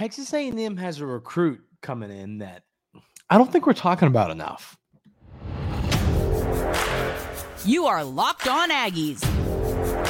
Texas 0.00 0.32
A&M 0.32 0.78
has 0.78 0.98
a 1.00 1.04
recruit 1.04 1.60
coming 1.82 2.10
in 2.10 2.38
that 2.38 2.62
I 3.28 3.36
don't 3.36 3.52
think 3.52 3.66
we're 3.66 3.74
talking 3.74 4.08
about 4.08 4.30
enough. 4.30 4.78
You 7.66 7.84
are 7.84 8.02
Locked 8.02 8.48
On 8.48 8.70
Aggies, 8.70 9.22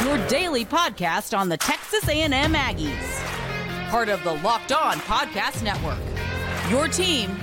your 0.05 0.25
daily 0.29 0.65
podcast 0.65 1.37
on 1.37 1.49
the 1.49 1.57
Texas 1.57 2.09
A&M 2.09 2.31
Aggies, 2.31 3.91
part 3.91 4.09
of 4.09 4.23
the 4.23 4.35
Locked 4.35 4.71
On 4.71 4.99
Podcast 4.99 5.65
Network. 5.65 5.99
Your 6.71 6.87
team 6.87 7.37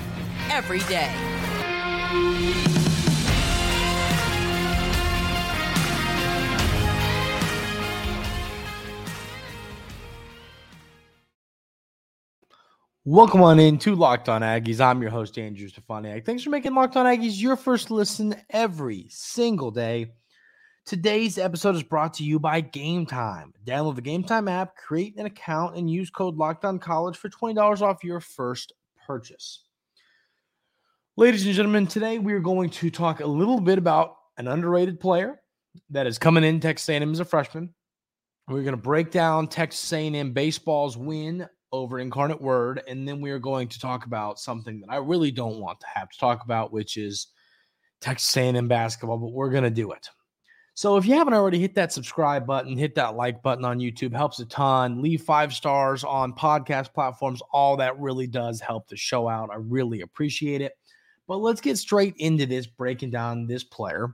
every 0.50 0.80
day. 0.88 1.14
Welcome 13.10 13.42
on 13.42 13.58
in 13.58 13.78
to 13.80 13.96
Locked 13.96 14.28
On 14.28 14.42
Aggies. 14.42 14.82
I'm 14.82 15.02
your 15.02 15.12
host, 15.12 15.38
Andrew 15.38 15.70
Stefaniak. 15.70 16.26
Thanks 16.26 16.44
for 16.44 16.50
making 16.50 16.76
Locked 16.76 16.98
On 16.98 17.06
Aggies 17.06 17.42
your 17.42 17.56
first 17.56 17.90
listen 17.90 18.36
every 18.50 19.06
single 19.10 19.72
day. 19.72 20.12
Today's 20.86 21.38
episode 21.38 21.76
is 21.78 21.84
brought 21.84 22.16
to 22.16 22.26
you 22.26 22.38
by 22.38 22.60
Game 22.60 23.06
Time. 23.06 23.54
Download 23.66 23.96
the 23.96 24.02
Game 24.02 24.26
Time 24.26 24.50
app, 24.50 24.76
create 24.76 25.16
an 25.16 25.26
account, 25.26 25.78
and 25.78 25.90
use 25.90 26.10
code 26.10 26.36
Locked 26.36 26.66
On 26.66 26.80
College 26.80 27.16
for 27.16 27.30
$20 27.30 27.82
off 27.82 28.04
your 28.04 28.20
first 28.20 28.74
purchase. 29.06 29.64
Ladies 31.16 31.46
and 31.46 31.56
gentlemen, 31.56 31.88
today 31.88 32.20
we 32.20 32.34
are 32.34 32.42
going 32.42 32.70
to 32.72 32.92
talk 32.92 33.22
a 33.22 33.26
little 33.26 33.62
bit 33.62 33.78
about 33.78 34.18
an 34.38 34.50
underrated 34.50 35.00
player 35.00 35.40
that 35.92 36.08
is 36.08 36.20
coming 36.20 36.44
in 36.44 36.60
Texas 36.60 36.90
A&M 36.90 37.14
as 37.14 37.22
a 37.22 37.26
freshman. 37.26 37.74
We're 38.50 38.64
going 38.64 38.76
to 38.76 38.78
break 38.78 39.12
down 39.12 39.48
Texas 39.48 39.94
A&M 39.94 40.34
baseball's 40.34 40.98
win 40.98 41.48
over 41.72 42.00
Incarnate 42.00 42.42
Word, 42.42 42.82
and 42.88 43.08
then 43.08 43.22
we 43.22 43.32
are 43.32 43.40
going 43.40 43.68
to 43.68 43.80
talk 43.80 44.06
about 44.06 44.40
something 44.40 44.82
that 44.82 44.90
I 44.90 44.98
really 44.98 45.32
don't 45.32 45.60
want 45.60 45.80
to 45.82 45.88
have 45.94 46.10
to 46.10 46.18
talk 46.18 46.44
about, 46.44 46.72
which 46.72 46.98
is 46.98 47.28
Texas 48.02 48.36
A&M 48.38 48.68
basketball, 48.68 49.18
but 49.18 49.32
we're 49.32 49.50
going 49.50 49.64
to 49.64 49.70
do 49.70 49.92
it. 49.92 50.10
So 50.78 50.96
if 50.96 51.08
you 51.08 51.16
haven't 51.16 51.34
already, 51.34 51.58
hit 51.58 51.74
that 51.74 51.92
subscribe 51.92 52.46
button, 52.46 52.78
hit 52.78 52.94
that 52.96 53.16
like 53.16 53.42
button 53.42 53.66
on 53.66 53.80
YouTube, 53.80 54.14
helps 54.16 54.40
a 54.40 54.46
ton. 54.46 55.02
Leave 55.02 55.24
five 55.24 55.52
stars 55.52 56.04
on 56.04 56.34
podcast 56.34 56.94
platforms. 56.94 57.42
All 57.52 57.76
that 57.78 58.00
really 58.00 58.28
does 58.28 58.62
help 58.62 58.88
the 58.88 58.96
show 58.96 59.28
out. 59.28 59.50
I 59.52 59.56
really 59.56 60.02
appreciate 60.02 60.62
it. 60.62 60.74
But 61.28 61.38
let's 61.38 61.62
get 61.62 61.80
straight 61.80 62.14
into 62.18 62.46
this, 62.46 62.68
breaking 62.68 63.10
down 63.10 63.48
this 63.48 63.64
player. 63.64 64.14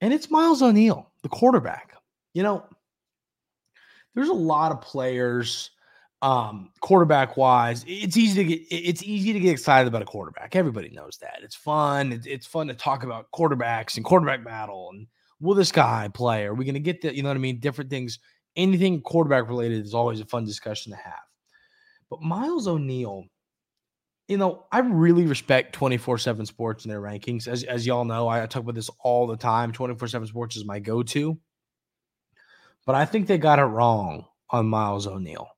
And 0.00 0.14
it's 0.14 0.30
Miles 0.30 0.62
O'Neill, 0.62 1.10
the 1.22 1.28
quarterback. 1.28 1.92
You 2.32 2.42
know, 2.42 2.64
there's 4.14 4.30
a 4.30 4.34
lot 4.34 4.72
of 4.72 4.80
players 4.80 5.72
um 6.22 6.70
quarterback 6.80 7.36
wise 7.36 7.84
it's 7.86 8.16
easy 8.16 8.42
to 8.42 8.44
get 8.44 8.66
it's 8.70 9.02
easy 9.02 9.34
to 9.34 9.40
get 9.40 9.50
excited 9.50 9.86
about 9.86 10.02
a 10.02 10.06
quarterback. 10.06 10.56
Everybody 10.56 10.88
knows 10.90 11.18
that. 11.20 11.40
It's 11.42 11.54
fun. 11.54 12.22
It's, 12.24 12.46
fun 12.46 12.68
to 12.68 12.74
talk 12.74 13.04
about 13.04 13.30
quarterbacks 13.32 13.96
and 13.96 14.04
quarterback 14.04 14.42
battle 14.42 14.90
and 14.92 15.06
will 15.40 15.54
this 15.54 15.72
guy 15.72 16.08
play? 16.12 16.46
Are 16.46 16.54
we 16.54 16.64
going 16.64 16.74
to 16.74 16.80
get 16.80 17.02
the 17.02 17.14
you 17.14 17.22
know 17.22 17.28
what 17.28 17.36
i 17.36 17.40
mean? 17.40 17.60
Different 17.60 17.90
things. 17.90 18.18
Anything 18.56 19.02
quarterback 19.02 19.48
related 19.48 19.84
is 19.84 19.92
always 19.92 20.20
a 20.20 20.24
fun 20.24 20.46
discussion 20.46 20.92
to 20.92 20.98
have. 20.98 21.20
But 22.08 22.22
miles 22.22 22.66
o'neill 22.66 23.24
you 24.28 24.38
know 24.38 24.64
i 24.72 24.80
really 24.80 25.24
respect 25.26 25.78
24-7 25.78 26.46
sports 26.46 26.84
and 26.84 26.92
their 26.92 27.02
rankings. 27.02 27.46
As, 27.46 27.62
as 27.64 27.86
y'all 27.86 28.06
know 28.06 28.26
I, 28.26 28.44
talk 28.46 28.62
about 28.62 28.74
this 28.74 28.90
all 29.00 29.26
the 29.26 29.36
time. 29.36 29.70
24-7 29.70 30.28
sports 30.28 30.56
is 30.56 30.64
my 30.64 30.78
go-to. 30.78 31.38
But 32.86 32.94
i 32.94 33.04
think 33.04 33.26
they 33.26 33.36
got 33.36 33.58
it 33.58 33.64
wrong 33.64 34.24
on 34.48 34.66
miles 34.66 35.06
o'neill 35.06 35.48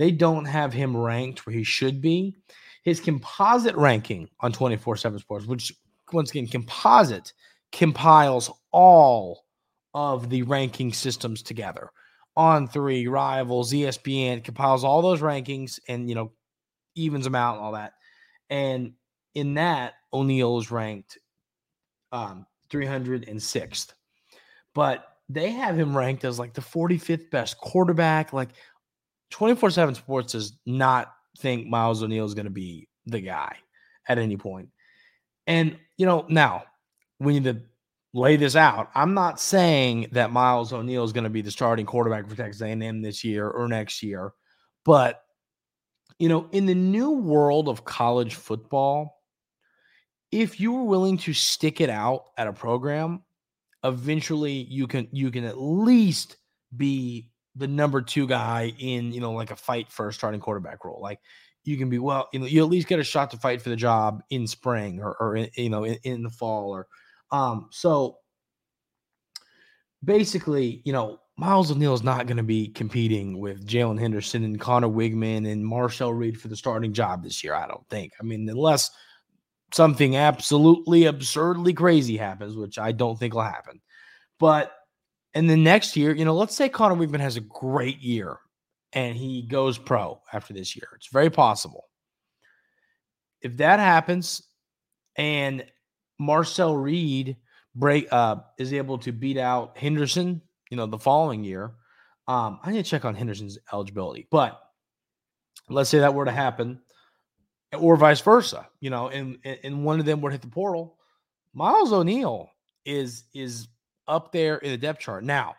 they 0.00 0.10
don't 0.10 0.46
have 0.46 0.72
him 0.72 0.96
ranked 0.96 1.44
where 1.44 1.54
he 1.54 1.62
should 1.62 2.00
be. 2.00 2.34
His 2.84 3.00
composite 3.00 3.76
ranking 3.76 4.30
on 4.40 4.50
24 4.50 4.96
7 4.96 5.18
Sports, 5.18 5.44
which 5.44 5.74
once 6.10 6.30
again, 6.30 6.46
composite 6.46 7.34
compiles 7.70 8.50
all 8.72 9.44
of 9.92 10.30
the 10.30 10.42
ranking 10.44 10.94
systems 10.94 11.42
together. 11.42 11.90
On 12.34 12.66
three, 12.66 13.08
rivals, 13.08 13.74
ESPN 13.74 14.42
compiles 14.42 14.84
all 14.84 15.02
those 15.02 15.20
rankings 15.20 15.78
and, 15.86 16.08
you 16.08 16.14
know, 16.14 16.32
evens 16.94 17.24
them 17.24 17.34
out 17.34 17.56
and 17.56 17.62
all 17.62 17.72
that. 17.72 17.92
And 18.48 18.94
in 19.34 19.52
that, 19.54 19.96
O'Neill 20.14 20.58
is 20.58 20.70
ranked 20.70 21.18
um, 22.10 22.46
306th. 22.70 23.92
But 24.74 25.04
they 25.28 25.50
have 25.50 25.78
him 25.78 25.94
ranked 25.94 26.24
as 26.24 26.38
like 26.38 26.54
the 26.54 26.62
45th 26.62 27.30
best 27.30 27.58
quarterback. 27.58 28.32
Like 28.32 28.50
24 29.30 29.70
7 29.70 29.94
Sports 29.94 30.32
does 30.32 30.58
not 30.66 31.12
think 31.38 31.66
Miles 31.66 32.02
O'Neill 32.02 32.24
is 32.24 32.34
going 32.34 32.44
to 32.44 32.50
be 32.50 32.88
the 33.06 33.20
guy 33.20 33.56
at 34.08 34.18
any 34.18 34.36
point. 34.36 34.68
And, 35.46 35.78
you 35.96 36.06
know, 36.06 36.26
now 36.28 36.64
we 37.18 37.32
need 37.34 37.44
to 37.44 37.62
lay 38.12 38.36
this 38.36 38.56
out. 38.56 38.90
I'm 38.94 39.14
not 39.14 39.40
saying 39.40 40.08
that 40.12 40.32
Miles 40.32 40.72
O'Neill 40.72 41.04
is 41.04 41.12
going 41.12 41.24
to 41.24 41.30
be 41.30 41.42
the 41.42 41.50
starting 41.50 41.86
quarterback 41.86 42.28
for 42.28 42.36
Texas 42.36 42.62
A&M 42.62 43.02
this 43.02 43.24
year 43.24 43.48
or 43.48 43.68
next 43.68 44.02
year, 44.02 44.32
but 44.84 45.22
you 46.20 46.28
know, 46.28 46.48
in 46.52 46.66
the 46.66 46.74
new 46.74 47.12
world 47.12 47.66
of 47.66 47.86
college 47.86 48.34
football, 48.34 49.22
if 50.30 50.60
you 50.60 50.72
were 50.72 50.84
willing 50.84 51.16
to 51.16 51.32
stick 51.32 51.80
it 51.80 51.88
out 51.88 52.26
at 52.36 52.46
a 52.46 52.52
program, 52.52 53.22
eventually 53.84 54.52
you 54.52 54.86
can 54.86 55.08
you 55.12 55.30
can 55.30 55.44
at 55.44 55.58
least 55.58 56.36
be 56.76 57.29
the 57.56 57.66
number 57.66 58.00
two 58.00 58.26
guy 58.26 58.72
in, 58.78 59.12
you 59.12 59.20
know, 59.20 59.32
like 59.32 59.50
a 59.50 59.56
fight 59.56 59.90
for 59.90 60.08
a 60.08 60.12
starting 60.12 60.40
quarterback 60.40 60.84
role. 60.84 61.00
Like 61.02 61.20
you 61.64 61.76
can 61.76 61.90
be, 61.90 61.98
well, 61.98 62.28
you 62.32 62.38
know, 62.38 62.46
you 62.46 62.62
at 62.62 62.70
least 62.70 62.88
get 62.88 63.00
a 63.00 63.04
shot 63.04 63.30
to 63.32 63.36
fight 63.36 63.60
for 63.60 63.68
the 63.68 63.76
job 63.76 64.22
in 64.30 64.46
spring 64.46 65.00
or, 65.00 65.16
or 65.20 65.36
in, 65.36 65.50
you 65.56 65.70
know, 65.70 65.84
in, 65.84 65.98
in 66.04 66.22
the 66.22 66.30
fall 66.30 66.70
or, 66.70 66.86
um, 67.32 67.68
so 67.70 68.18
basically, 70.02 70.82
you 70.84 70.92
know, 70.92 71.20
Miles 71.36 71.70
O'Neill 71.70 71.94
is 71.94 72.02
not 72.02 72.26
going 72.26 72.36
to 72.36 72.42
be 72.42 72.68
competing 72.68 73.38
with 73.38 73.66
Jaylen 73.66 73.98
Henderson 73.98 74.44
and 74.44 74.60
Conner 74.60 74.88
Weigman 74.88 75.50
and 75.50 75.64
Marcel 75.64 76.12
Reed 76.12 76.38
for 76.38 76.48
the 76.48 76.56
starting 76.56 76.92
job 76.92 77.22
this 77.22 77.42
year. 77.42 77.54
I 77.54 77.66
don't 77.66 77.88
think. 77.88 78.12
I 78.20 78.24
mean, 78.24 78.46
unless 78.48 78.90
something 79.72 80.16
absolutely 80.16 81.06
absurdly 81.06 81.72
crazy 81.72 82.16
happens, 82.16 82.56
which 82.56 82.78
I 82.78 82.92
don't 82.92 83.18
think 83.18 83.34
will 83.34 83.42
happen. 83.42 83.80
But 84.38 84.72
and 85.34 85.48
the 85.48 85.56
next 85.56 85.96
year, 85.96 86.14
you 86.14 86.24
know, 86.24 86.34
let's 86.34 86.56
say 86.56 86.68
Conner 86.68 86.94
Weigman 86.94 87.20
has 87.20 87.36
a 87.36 87.40
great 87.40 88.00
year 88.00 88.38
and 88.92 89.16
he 89.16 89.42
goes 89.42 89.78
pro 89.78 90.20
after 90.32 90.52
this 90.52 90.74
year. 90.74 90.88
It's 90.96 91.08
very 91.08 91.30
possible. 91.30 91.84
If 93.40 93.56
that 93.58 93.78
happens 93.78 94.42
and 95.16 95.64
Marcel 96.18 96.76
Reed 96.76 97.36
break 97.74 98.08
uh, 98.12 98.36
is 98.58 98.72
able 98.72 98.98
to 98.98 99.12
beat 99.12 99.38
out 99.38 99.78
Henderson, 99.78 100.42
you 100.70 100.76
know, 100.76 100.86
the 100.86 100.98
following 100.98 101.44
year, 101.44 101.72
um, 102.28 102.60
I 102.62 102.72
need 102.72 102.84
to 102.84 102.90
check 102.90 103.04
on 103.04 103.14
Henderson's 103.14 103.58
eligibility. 103.72 104.26
But 104.30 104.60
let's 105.68 105.90
say 105.90 106.00
that 106.00 106.14
were 106.14 106.24
to 106.24 106.30
happen, 106.30 106.80
or 107.78 107.96
vice 107.96 108.20
versa, 108.20 108.68
you 108.80 108.90
know, 108.90 109.08
and 109.08 109.38
and 109.44 109.84
one 109.84 110.00
of 110.00 110.06
them 110.06 110.20
would 110.20 110.32
hit 110.32 110.42
the 110.42 110.48
portal. 110.48 110.98
Miles 111.54 111.92
O'Neill 111.92 112.50
is 112.84 113.24
is 113.34 113.68
up 114.08 114.32
there 114.32 114.56
in 114.58 114.70
the 114.70 114.78
depth 114.78 115.00
chart. 115.00 115.24
Now, 115.24 115.54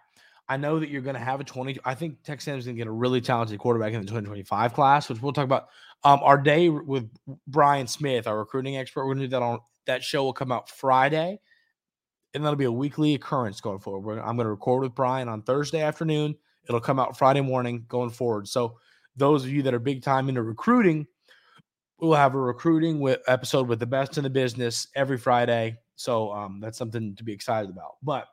I 0.51 0.57
know 0.57 0.79
that 0.79 0.89
you're 0.89 1.01
going 1.01 1.15
to 1.15 1.21
have 1.21 1.39
a 1.39 1.45
20. 1.45 1.79
I 1.85 1.95
think 1.95 2.23
Texas 2.23 2.65
going 2.65 2.75
to 2.75 2.79
get 2.79 2.87
a 2.87 2.91
really 2.91 3.21
talented 3.21 3.57
quarterback 3.59 3.93
in 3.93 4.01
the 4.01 4.05
2025 4.07 4.73
class, 4.73 5.07
which 5.07 5.21
we'll 5.21 5.33
talk 5.33 5.45
about. 5.45 5.69
Um, 6.03 6.19
our 6.23 6.37
day 6.37 6.67
with 6.67 7.09
Brian 7.47 7.87
Smith, 7.87 8.27
our 8.27 8.39
recruiting 8.39 8.75
expert, 8.75 9.05
we're 9.05 9.13
going 9.13 9.19
to 9.19 9.27
do 9.27 9.31
that 9.31 9.41
on 9.41 9.59
that 9.85 10.03
show. 10.03 10.23
Will 10.23 10.33
come 10.33 10.51
out 10.51 10.69
Friday, 10.69 11.39
and 12.33 12.43
that'll 12.43 12.57
be 12.57 12.65
a 12.65 12.71
weekly 12.71 13.13
occurrence 13.13 13.61
going 13.61 13.79
forward. 13.79 14.19
I'm 14.19 14.35
going 14.35 14.45
to 14.45 14.51
record 14.51 14.81
with 14.81 14.95
Brian 14.95 15.29
on 15.29 15.43
Thursday 15.43 15.81
afternoon. 15.81 16.35
It'll 16.67 16.81
come 16.81 16.99
out 16.99 17.17
Friday 17.17 17.41
morning 17.41 17.85
going 17.87 18.09
forward. 18.09 18.47
So 18.47 18.77
those 19.15 19.43
of 19.43 19.51
you 19.51 19.61
that 19.63 19.73
are 19.73 19.79
big 19.79 20.03
time 20.03 20.27
into 20.27 20.41
recruiting, 20.41 21.07
we'll 21.99 22.13
have 22.13 22.35
a 22.35 22.39
recruiting 22.39 22.99
with 22.99 23.21
episode 23.27 23.67
with 23.67 23.79
the 23.79 23.85
best 23.85 24.17
in 24.17 24.23
the 24.23 24.29
business 24.29 24.87
every 24.95 25.17
Friday. 25.17 25.77
So 25.95 26.31
um, 26.33 26.59
that's 26.59 26.77
something 26.77 27.15
to 27.15 27.23
be 27.23 27.31
excited 27.31 27.69
about. 27.69 27.97
But 28.01 28.27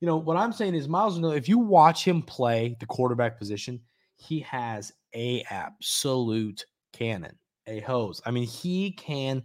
you 0.00 0.06
know, 0.06 0.16
what 0.16 0.36
I'm 0.36 0.52
saying 0.52 0.74
is 0.74 0.88
Miles 0.88 1.18
if 1.34 1.48
you 1.48 1.58
watch 1.58 2.04
him 2.04 2.22
play 2.22 2.76
the 2.80 2.86
quarterback 2.86 3.38
position, 3.38 3.80
he 4.16 4.40
has 4.40 4.92
a 5.14 5.42
absolute 5.50 6.66
cannon, 6.92 7.38
a 7.66 7.80
hose. 7.80 8.20
I 8.26 8.30
mean, 8.30 8.46
he 8.46 8.92
can 8.92 9.42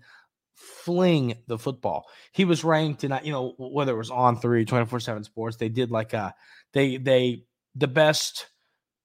fling 0.56 1.38
the 1.48 1.57
football. 1.57 2.06
He 2.33 2.45
was 2.45 2.63
ranked 2.63 3.03
in, 3.03 3.18
you 3.24 3.31
know, 3.31 3.53
whether 3.57 3.94
it 3.94 3.98
was 3.98 4.12
on 4.12 4.39
three, 4.39 4.65
24 4.65 5.00
7 5.00 5.24
sports, 5.24 5.57
they 5.57 5.69
did 5.69 5.92
like 5.92 6.13
a, 6.13 6.33
they, 6.74 6.97
they, 6.97 7.45
the 7.75 7.88
best 7.88 8.47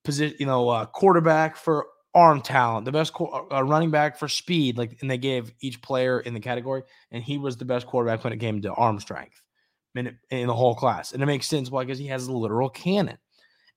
position, 0.04 0.36
you 0.40 0.46
know, 0.46 0.68
uh, 0.68 0.86
quarterback 0.86 1.56
for 1.56 1.86
arm 2.14 2.40
talent, 2.40 2.84
the 2.84 2.92
best 2.92 3.12
co- 3.12 3.46
uh, 3.52 3.62
running 3.62 3.90
back 3.90 4.18
for 4.18 4.26
speed. 4.26 4.76
Like, 4.76 4.98
and 5.00 5.10
they 5.10 5.18
gave 5.18 5.52
each 5.60 5.80
player 5.80 6.18
in 6.20 6.34
the 6.34 6.40
category, 6.40 6.82
and 7.12 7.22
he 7.22 7.38
was 7.38 7.56
the 7.56 7.64
best 7.64 7.86
quarterback 7.86 8.24
when 8.24 8.32
it 8.32 8.40
came 8.40 8.60
to 8.62 8.72
arm 8.72 8.98
strength 8.98 9.42
in, 9.98 10.18
in 10.30 10.46
the 10.46 10.54
whole 10.54 10.74
class. 10.74 11.12
And 11.12 11.22
it 11.22 11.26
makes 11.26 11.46
sense 11.46 11.70
why, 11.70 11.84
because 11.84 11.98
he 11.98 12.06
has 12.06 12.26
a 12.26 12.32
literal 12.32 12.68
cannon. 12.68 13.18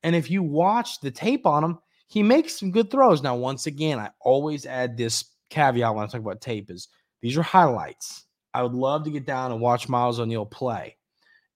And 0.03 0.15
if 0.15 0.29
you 0.29 0.43
watch 0.43 0.99
the 1.01 1.11
tape 1.11 1.45
on 1.45 1.63
him, 1.63 1.79
he 2.07 2.23
makes 2.23 2.57
some 2.57 2.71
good 2.71 2.89
throws. 2.89 3.21
Now, 3.21 3.35
once 3.35 3.67
again, 3.67 3.99
I 3.99 4.09
always 4.21 4.65
add 4.65 4.97
this 4.97 5.25
caveat 5.49 5.93
when 5.93 6.03
I 6.03 6.07
talk 6.07 6.21
about 6.21 6.41
tape 6.41 6.71
is 6.71 6.87
these 7.21 7.37
are 7.37 7.43
highlights. 7.43 8.25
I 8.53 8.63
would 8.63 8.73
love 8.73 9.03
to 9.03 9.11
get 9.11 9.25
down 9.25 9.51
and 9.51 9.61
watch 9.61 9.89
Miles 9.89 10.19
O'Neill 10.19 10.45
play, 10.45 10.97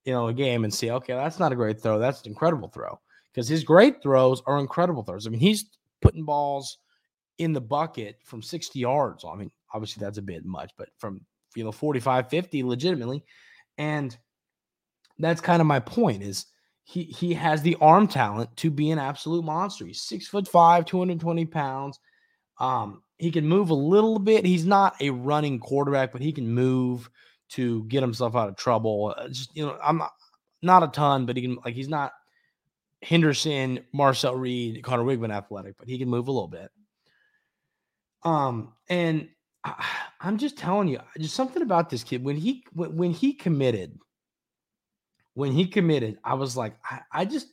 you 0.04 0.12
know, 0.12 0.28
a 0.28 0.34
game 0.34 0.64
and 0.64 0.72
see, 0.72 0.90
okay, 0.90 1.14
that's 1.14 1.40
not 1.40 1.52
a 1.52 1.56
great 1.56 1.80
throw. 1.80 1.98
That's 1.98 2.22
an 2.22 2.28
incredible 2.28 2.68
throw. 2.68 3.00
Because 3.32 3.48
his 3.48 3.64
great 3.64 4.00
throws 4.00 4.42
are 4.46 4.60
incredible 4.60 5.02
throws. 5.02 5.26
I 5.26 5.30
mean, 5.30 5.40
he's 5.40 5.64
putting 6.00 6.24
balls 6.24 6.78
in 7.38 7.52
the 7.52 7.60
bucket 7.60 8.18
from 8.24 8.42
60 8.42 8.78
yards. 8.78 9.24
I 9.24 9.34
mean, 9.34 9.50
obviously 9.72 10.00
that's 10.00 10.18
a 10.18 10.22
bit 10.22 10.44
much, 10.44 10.70
but 10.78 10.88
from 10.98 11.20
you 11.56 11.64
know 11.64 11.72
45, 11.72 12.28
50 12.28 12.62
legitimately. 12.62 13.24
And 13.76 14.16
that's 15.18 15.40
kind 15.40 15.60
of 15.60 15.66
my 15.66 15.80
point 15.80 16.22
is 16.22 16.46
he 16.84 17.04
he 17.04 17.34
has 17.34 17.62
the 17.62 17.76
arm 17.80 18.06
talent 18.06 18.54
to 18.58 18.70
be 18.70 18.90
an 18.90 18.98
absolute 18.98 19.44
monster. 19.44 19.86
He's 19.86 20.02
six 20.02 20.26
foot 20.26 20.46
five, 20.46 20.84
220 20.84 21.46
pounds. 21.46 21.98
Um, 22.58 23.02
he 23.18 23.30
can 23.30 23.46
move 23.46 23.70
a 23.70 23.74
little 23.74 24.18
bit. 24.18 24.44
He's 24.44 24.66
not 24.66 24.94
a 25.00 25.10
running 25.10 25.58
quarterback, 25.58 26.12
but 26.12 26.20
he 26.20 26.32
can 26.32 26.52
move 26.52 27.08
to 27.50 27.84
get 27.84 28.02
himself 28.02 28.34
out 28.34 28.48
of 28.48 28.56
trouble. 28.56 29.14
Uh, 29.16 29.28
just 29.28 29.56
you 29.56 29.64
know, 29.64 29.78
I'm 29.82 29.98
not, 29.98 30.12
not 30.62 30.82
a 30.82 30.88
ton, 30.88 31.26
but 31.26 31.36
he 31.36 31.42
can 31.42 31.58
like 31.64 31.74
he's 31.74 31.88
not 31.88 32.12
Henderson, 33.02 33.80
Marcel 33.92 34.34
Reed, 34.34 34.82
Conner 34.82 35.04
Weigman 35.04 35.32
athletic, 35.32 35.76
but 35.78 35.88
he 35.88 35.98
can 35.98 36.08
move 36.08 36.28
a 36.28 36.32
little 36.32 36.48
bit. 36.48 36.70
Um, 38.24 38.72
and 38.88 39.28
I, 39.64 39.84
am 40.22 40.38
just 40.38 40.58
telling 40.58 40.88
you, 40.88 41.00
just 41.18 41.34
something 41.34 41.62
about 41.62 41.90
this 41.90 42.04
kid 42.04 42.24
when 42.24 42.36
he 42.36 42.64
when, 42.72 42.96
when 42.96 43.10
he 43.10 43.32
committed, 43.32 43.98
when 45.34 45.52
he 45.52 45.66
committed, 45.66 46.18
I 46.24 46.34
was 46.34 46.56
like, 46.56 46.76
I, 46.88 47.00
I 47.12 47.24
just 47.24 47.48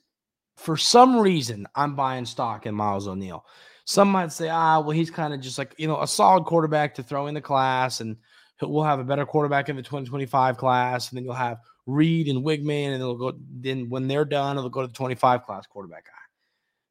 for 0.57 0.77
some 0.77 1.19
reason 1.19 1.67
I'm 1.75 1.95
buying 1.95 2.25
stock 2.25 2.65
in 2.65 2.75
Miles 2.75 3.07
O'Neill. 3.07 3.45
Some 3.85 4.09
might 4.09 4.31
say, 4.31 4.47
ah, 4.47 4.79
well, 4.79 4.91
he's 4.91 5.09
kind 5.09 5.33
of 5.33 5.41
just 5.41 5.57
like 5.57 5.73
you 5.77 5.87
know 5.87 6.01
a 6.01 6.07
solid 6.07 6.45
quarterback 6.45 6.95
to 6.95 7.03
throw 7.03 7.27
in 7.27 7.33
the 7.33 7.41
class, 7.41 7.99
and 7.99 8.17
we'll 8.61 8.83
have 8.83 8.99
a 8.99 9.03
better 9.03 9.25
quarterback 9.25 9.69
in 9.69 9.75
the 9.75 9.81
2025 9.81 10.57
class, 10.57 11.09
and 11.09 11.17
then 11.17 11.25
you'll 11.25 11.33
have 11.33 11.57
Reed 11.87 12.27
and 12.27 12.45
Weigman, 12.45 12.93
and 12.93 13.01
they'll 13.01 13.15
go. 13.15 13.33
Then 13.59 13.89
when 13.89 14.07
they're 14.07 14.25
done, 14.25 14.57
it'll 14.57 14.69
go 14.69 14.81
to 14.81 14.87
the 14.87 14.93
25 14.93 15.45
class 15.45 15.65
quarterback 15.65 16.05
guy. 16.05 16.11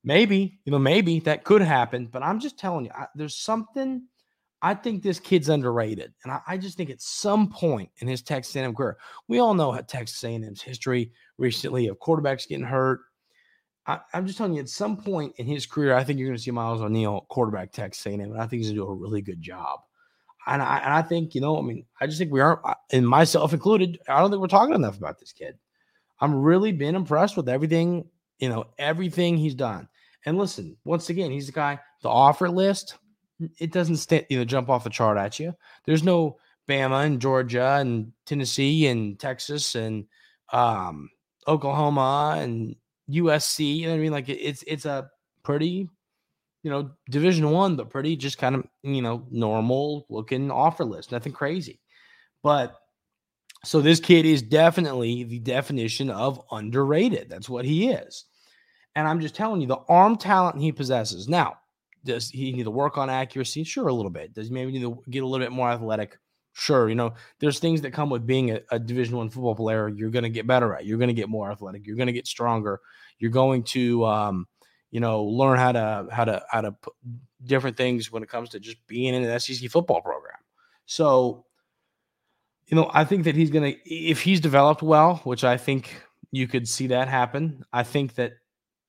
Maybe 0.03 0.59
you 0.65 0.73
know, 0.73 0.79
maybe 0.79 1.21
that 1.21 1.45
could 1.45 1.63
happen, 1.63 2.07
but 2.07 2.23
I'm 2.23 2.41
just 2.41 2.59
telling 2.59 2.87
you, 2.87 2.91
I, 2.93 3.07
there's 3.15 3.37
something. 3.37 4.07
I 4.63 4.75
think 4.75 5.03
this 5.03 5.19
kid's 5.19 5.49
underrated, 5.49 6.13
and 6.23 6.33
I, 6.33 6.41
I, 6.47 6.59
just 6.59 6.77
think 6.77 6.91
at 6.91 7.01
some 7.01 7.49
point 7.49 7.91
in 7.99 8.09
his 8.09 8.21
Texas 8.21 8.55
A&M 8.57 8.75
career, 8.75 8.99
we 9.27 9.39
all 9.39 9.55
know 9.55 9.73
how 9.73 9.81
Texas 9.81 10.23
A&M's 10.23 10.61
history 10.61 11.13
recently 11.39 11.87
of 11.87 11.99
quarterbacks 11.99 12.47
getting 12.47 12.67
hurt. 12.67 13.01
I, 13.87 14.01
am 14.13 14.27
just 14.27 14.37
telling 14.37 14.55
you, 14.55 14.61
at 14.61 14.69
some 14.69 14.99
point 14.99 15.33
in 15.39 15.47
his 15.47 15.65
career, 15.65 15.95
I 15.95 16.05
think 16.05 16.19
you're 16.19 16.29
going 16.29 16.37
to 16.37 16.43
see 16.43 16.51
Miles 16.51 16.83
O'Neill 16.83 17.27
quarterback 17.31 17.73
Texas 17.73 18.05
A&M, 18.05 18.21
and 18.21 18.37
I 18.37 18.47
think 18.47 18.61
he's 18.61 18.69
going 18.69 18.77
to 18.77 18.85
do 18.85 18.91
a 18.91 18.95
really 18.95 19.23
good 19.23 19.41
job. 19.41 19.81
And 20.47 20.63
I, 20.63 20.79
and 20.79 20.93
I 20.93 21.03
think, 21.03 21.35
you 21.35 21.41
know, 21.41 21.59
I 21.59 21.63
mean, 21.63 21.87
I 22.01 22.07
just 22.07 22.19
think 22.19 22.33
we 22.33 22.41
aren't, 22.41 22.61
and 22.93 23.09
myself 23.09 23.53
included, 23.55 23.99
I 24.09 24.21
don't 24.21 24.31
think 24.31 24.41
we're 24.41 24.49
talking 24.49 24.75
enough 24.75 24.99
about 24.99 25.19
this 25.19 25.33
kid. 25.33 25.59
I'm 26.21 26.35
really 26.35 26.73
been 26.73 26.97
impressed 26.97 27.37
with 27.37 27.49
everything, 27.49 28.05
you 28.39 28.51
know, 28.51 28.67
everything 28.79 29.39
he's 29.39 29.55
done. 29.55 29.89
And 30.27 30.37
listen, 30.37 30.77
once 30.85 31.09
again, 31.09 31.31
he's 31.31 31.47
the 31.47 31.53
guy, 31.53 31.79
the 32.03 32.11
offer 32.11 32.49
list, 32.49 32.97
it 33.59 33.73
doesn't 33.73 33.97
st- 33.97 34.27
you 34.31 34.39
know, 34.39 34.45
jump 34.45 34.69
off 34.69 34.85
the 34.85 34.91
chart 34.91 35.19
at 35.19 35.39
you. 35.39 35.55
There's 35.85 36.03
no 36.03 36.39
Bama 36.69 37.05
and 37.05 37.21
Georgia 37.21 37.77
and 37.81 38.13
Tennessee 38.27 38.87
and 38.87 39.19
Texas 39.19 39.75
and 39.75 40.07
um, 40.53 41.11
Oklahoma 41.47 42.37
and 42.39 42.77
USC. 43.11 43.77
You 43.77 43.87
know 43.87 43.93
what 43.93 43.99
I 43.99 44.01
mean? 44.01 44.13
Like 44.13 44.29
it's 44.29 44.63
it's 44.67 44.85
a 44.85 45.11
pretty 45.43 45.89
you 46.63 46.71
know, 46.71 46.91
Division 47.09 47.51
One, 47.51 47.77
but 47.77 47.91
pretty 47.91 48.17
just 48.17 48.39
kind 48.39 48.55
of 48.55 48.65
you 48.83 49.03
know 49.03 49.27
normal 49.31 50.07
looking 50.09 50.51
offer 50.51 50.85
list, 50.85 51.13
nothing 51.13 51.33
crazy. 51.33 51.81
But 52.43 52.77
so 53.65 53.81
this 53.81 54.01
kid 54.01 54.25
is 54.25 54.43
definitely 54.43 55.25
the 55.25 55.39
definition 55.39 56.11
of 56.11 56.41
underrated. 56.51 57.29
That's 57.29 57.49
what 57.49 57.65
he 57.65 57.91
is. 57.91 58.25
And 58.95 59.07
I'm 59.07 59.21
just 59.21 59.35
telling 59.35 59.61
you, 59.61 59.67
the 59.67 59.81
arm 59.89 60.17
talent 60.17 60.61
he 60.61 60.73
possesses. 60.73 61.29
Now, 61.29 61.59
does 62.05 62.31
he 62.31 62.53
need 62.53 62.65
to 62.65 62.71
work 62.71 62.99
on 62.99 63.11
accuracy? 63.11 63.65
Sure, 63.65 63.89
a 63.89 63.93
little 63.93 64.11
bit. 64.11 64.33
Does 64.33 64.49
he 64.49 64.55
maybe 64.55 64.73
need 64.73 64.83
to 64.83 65.03
get 65.11 65.23
a 65.23 65.27
little 65.27 65.45
bit 65.45 65.53
more 65.53 65.71
athletic? 65.71 66.19
Sure. 66.53 66.89
You 66.89 66.95
know, 66.95 67.15
there's 67.39 67.59
things 67.59 67.81
that 67.83 67.93
come 67.93 68.11
with 68.11 68.27
being 68.27 68.51
a, 68.51 68.61
a 68.71 68.79
Division 68.79 69.17
One 69.17 69.31
football 69.31 69.55
player. 69.55 69.89
You're 69.89 70.11
going 70.11 70.25
to 70.25 70.31
get 70.31 70.47
better 70.47 70.75
at. 70.75 70.85
You're 70.85 70.99
going 70.99 71.09
to 71.09 71.15
get 71.15 71.29
more 71.29 71.51
athletic. 71.51 71.87
You're 71.87 71.97
going 71.97 72.09
to 72.09 72.13
get 72.13 72.27
stronger. 72.27 72.81
You're 73.19 73.31
going 73.31 73.63
to 73.65 74.05
um, 74.05 74.47
you 74.91 75.01
know, 75.01 75.25
learn 75.25 75.59
how 75.59 75.73
to 75.73 76.07
how 76.11 76.25
to 76.25 76.43
how 76.51 76.61
to 76.61 76.73
put 76.73 76.95
different 77.45 77.77
things 77.77 78.11
when 78.11 78.23
it 78.23 78.29
comes 78.29 78.51
to 78.51 78.61
just 78.61 78.85
being 78.87 79.15
in 79.15 79.25
an 79.25 79.41
SEC 79.41 79.71
football 79.71 80.01
program. 80.01 80.37
So, 80.87 81.45
you 82.67 82.77
know, 82.77 82.91
I 82.93 83.05
think 83.05 83.25
that 83.25 83.37
he's 83.37 83.51
going 83.51 83.73
to 83.73 83.79
if 83.85 84.21
he's 84.21 84.41
developed 84.41 84.83
well, 84.83 85.17
which 85.25 85.45
I 85.45 85.57
think 85.57 85.95
you 86.33 86.49
could 86.49 86.69
see 86.69 86.89
that 86.89 87.09
happen. 87.09 87.65
I 87.73 87.85
think 87.85 88.15
that 88.17 88.33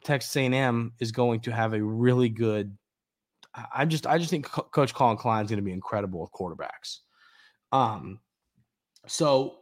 Texas 0.03 0.35
A&M 0.35 0.93
is 0.99 1.11
going 1.11 1.41
to 1.41 1.51
have 1.51 1.73
a 1.73 1.83
really 1.83 2.29
good. 2.29 2.77
I 3.73 3.85
just 3.85 4.07
I 4.07 4.17
just 4.17 4.29
think 4.29 4.45
Coach 4.45 4.93
Collin 4.93 5.17
Klein 5.17 5.45
is 5.45 5.51
going 5.51 5.57
to 5.57 5.65
be 5.65 5.73
incredible 5.73 6.21
with 6.21 6.31
quarterbacks. 6.31 6.99
Um, 7.71 8.19
so 9.07 9.57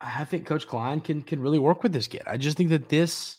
I 0.00 0.24
think 0.24 0.46
Coach 0.46 0.66
Klein 0.66 1.00
can 1.00 1.22
can 1.22 1.40
really 1.40 1.58
work 1.58 1.82
with 1.82 1.92
this 1.92 2.06
kid. 2.06 2.22
I 2.26 2.36
just 2.36 2.56
think 2.56 2.70
that 2.70 2.88
this 2.88 3.38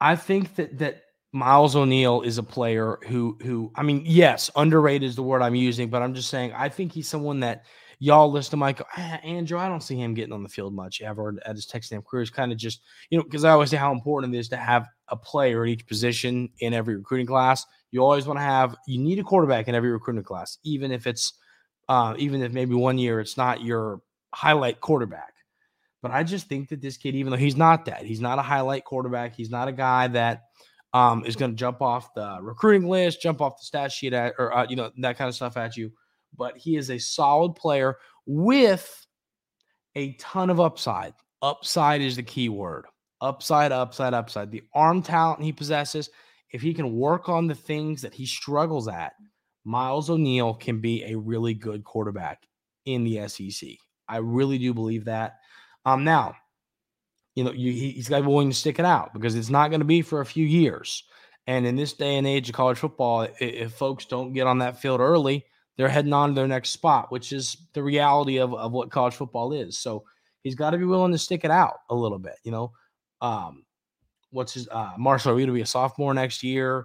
I 0.00 0.16
think 0.16 0.54
that 0.56 0.78
that 0.78 1.02
Miles 1.32 1.76
O'Neill 1.76 2.22
is 2.22 2.38
a 2.38 2.42
player 2.42 2.98
who 3.06 3.36
who 3.42 3.72
I 3.74 3.82
mean, 3.82 4.02
yes, 4.06 4.50
underrated 4.56 5.08
is 5.08 5.16
the 5.16 5.22
word 5.22 5.42
I'm 5.42 5.54
using, 5.54 5.90
but 5.90 6.02
I'm 6.02 6.14
just 6.14 6.30
saying 6.30 6.52
I 6.54 6.68
think 6.68 6.92
he's 6.92 7.08
someone 7.08 7.40
that 7.40 7.66
y'all 8.00 8.32
listen 8.32 8.50
to 8.50 8.56
Michael 8.56 8.86
ah, 8.96 9.20
Andrew. 9.22 9.58
I 9.58 9.68
don't 9.68 9.82
see 9.82 9.94
him 9.94 10.14
getting 10.14 10.32
on 10.32 10.42
the 10.42 10.48
field 10.48 10.74
much 10.74 11.00
ever 11.00 11.38
at 11.46 11.54
his 11.54 11.66
Texas 11.66 11.92
A&M 11.92 12.02
career. 12.02 12.22
Is 12.22 12.30
kind 12.30 12.50
of 12.50 12.58
just 12.58 12.80
you 13.10 13.18
know 13.18 13.22
because 13.22 13.44
I 13.44 13.50
always 13.50 13.70
say 13.70 13.76
how 13.76 13.92
important 13.92 14.34
it 14.34 14.38
is 14.38 14.48
to 14.48 14.56
have 14.56 14.88
a 15.08 15.16
player 15.16 15.62
at 15.62 15.68
each 15.68 15.86
position 15.86 16.48
in 16.58 16.74
every 16.74 16.96
recruiting 16.96 17.26
class. 17.26 17.64
You 17.92 18.02
always 18.02 18.26
want 18.26 18.38
to 18.38 18.42
have 18.42 18.76
you 18.88 18.98
need 18.98 19.20
a 19.20 19.22
quarterback 19.22 19.68
in 19.68 19.74
every 19.76 19.92
recruiting 19.92 20.24
class, 20.24 20.58
even 20.64 20.90
if 20.90 21.06
it's 21.06 21.34
uh, 21.88 22.14
even 22.18 22.42
if 22.42 22.52
maybe 22.52 22.74
one 22.74 22.98
year 22.98 23.20
it's 23.20 23.36
not 23.36 23.62
your 23.62 24.00
highlight 24.34 24.80
quarterback. 24.80 25.34
But 26.02 26.12
I 26.12 26.22
just 26.22 26.48
think 26.48 26.70
that 26.70 26.80
this 26.80 26.96
kid, 26.96 27.14
even 27.14 27.30
though 27.30 27.36
he's 27.36 27.56
not 27.56 27.84
that, 27.84 28.04
he's 28.04 28.22
not 28.22 28.38
a 28.38 28.42
highlight 28.42 28.84
quarterback. 28.84 29.36
He's 29.36 29.50
not 29.50 29.68
a 29.68 29.72
guy 29.72 30.08
that 30.08 30.44
um, 30.94 31.24
is 31.26 31.36
going 31.36 31.50
to 31.50 31.56
jump 31.56 31.82
off 31.82 32.14
the 32.14 32.38
recruiting 32.40 32.88
list, 32.88 33.20
jump 33.20 33.42
off 33.42 33.58
the 33.58 33.64
stat 33.64 33.92
sheet, 33.92 34.14
at, 34.14 34.34
or 34.38 34.56
uh, 34.56 34.66
you 34.68 34.76
know 34.76 34.90
that 34.98 35.18
kind 35.18 35.28
of 35.28 35.34
stuff 35.34 35.58
at 35.58 35.76
you. 35.76 35.92
But 36.36 36.56
he 36.56 36.76
is 36.76 36.90
a 36.90 36.98
solid 36.98 37.54
player 37.54 37.96
with 38.26 39.06
a 39.94 40.12
ton 40.14 40.50
of 40.50 40.60
upside. 40.60 41.14
Upside 41.42 42.00
is 42.00 42.16
the 42.16 42.22
key 42.22 42.48
word. 42.48 42.86
Upside, 43.20 43.72
upside, 43.72 44.14
upside. 44.14 44.50
The 44.50 44.62
arm 44.74 45.02
talent 45.02 45.42
he 45.42 45.52
possesses, 45.52 46.10
if 46.52 46.62
he 46.62 46.72
can 46.72 46.96
work 46.96 47.28
on 47.28 47.46
the 47.46 47.54
things 47.54 48.02
that 48.02 48.14
he 48.14 48.26
struggles 48.26 48.88
at, 48.88 49.12
Miles 49.64 50.08
O'Neill 50.08 50.54
can 50.54 50.80
be 50.80 51.04
a 51.04 51.16
really 51.16 51.54
good 51.54 51.84
quarterback 51.84 52.46
in 52.86 53.04
the 53.04 53.28
SEC. 53.28 53.70
I 54.08 54.18
really 54.18 54.58
do 54.58 54.72
believe 54.72 55.04
that. 55.04 55.38
Um, 55.84 56.04
now, 56.04 56.34
you 57.34 57.44
know, 57.44 57.52
you, 57.52 57.72
he's 57.72 58.08
got 58.08 58.18
to 58.18 58.22
be 58.22 58.28
willing 58.28 58.50
to 58.50 58.56
stick 58.56 58.78
it 58.78 58.84
out 58.84 59.12
because 59.12 59.34
it's 59.34 59.50
not 59.50 59.68
going 59.68 59.80
to 59.80 59.86
be 59.86 60.02
for 60.02 60.20
a 60.20 60.26
few 60.26 60.46
years. 60.46 61.04
And 61.46 61.66
in 61.66 61.76
this 61.76 61.92
day 61.92 62.16
and 62.16 62.26
age 62.26 62.48
of 62.48 62.54
college 62.54 62.78
football, 62.78 63.28
if 63.40 63.72
folks 63.72 64.04
don't 64.04 64.32
get 64.32 64.46
on 64.46 64.58
that 64.58 64.80
field 64.80 65.00
early, 65.00 65.44
they're 65.80 65.88
heading 65.88 66.12
on 66.12 66.28
to 66.28 66.34
their 66.34 66.46
next 66.46 66.72
spot, 66.72 67.10
which 67.10 67.32
is 67.32 67.56
the 67.72 67.82
reality 67.82 68.36
of, 68.36 68.52
of 68.52 68.70
what 68.70 68.90
college 68.90 69.14
football 69.14 69.54
is. 69.54 69.78
So 69.78 70.04
he's 70.42 70.54
got 70.54 70.70
to 70.70 70.78
be 70.78 70.84
willing 70.84 71.12
to 71.12 71.16
stick 71.16 71.42
it 71.42 71.50
out 71.50 71.78
a 71.88 71.94
little 71.94 72.18
bit. 72.18 72.34
You 72.44 72.50
know, 72.52 72.72
um, 73.22 73.64
what's 74.30 74.52
his 74.52 74.68
uh, 74.68 74.92
Marcel 74.98 75.32
Reed 75.32 75.48
will 75.48 75.54
be 75.54 75.62
a 75.62 75.66
sophomore 75.66 76.12
next 76.12 76.42
year. 76.42 76.84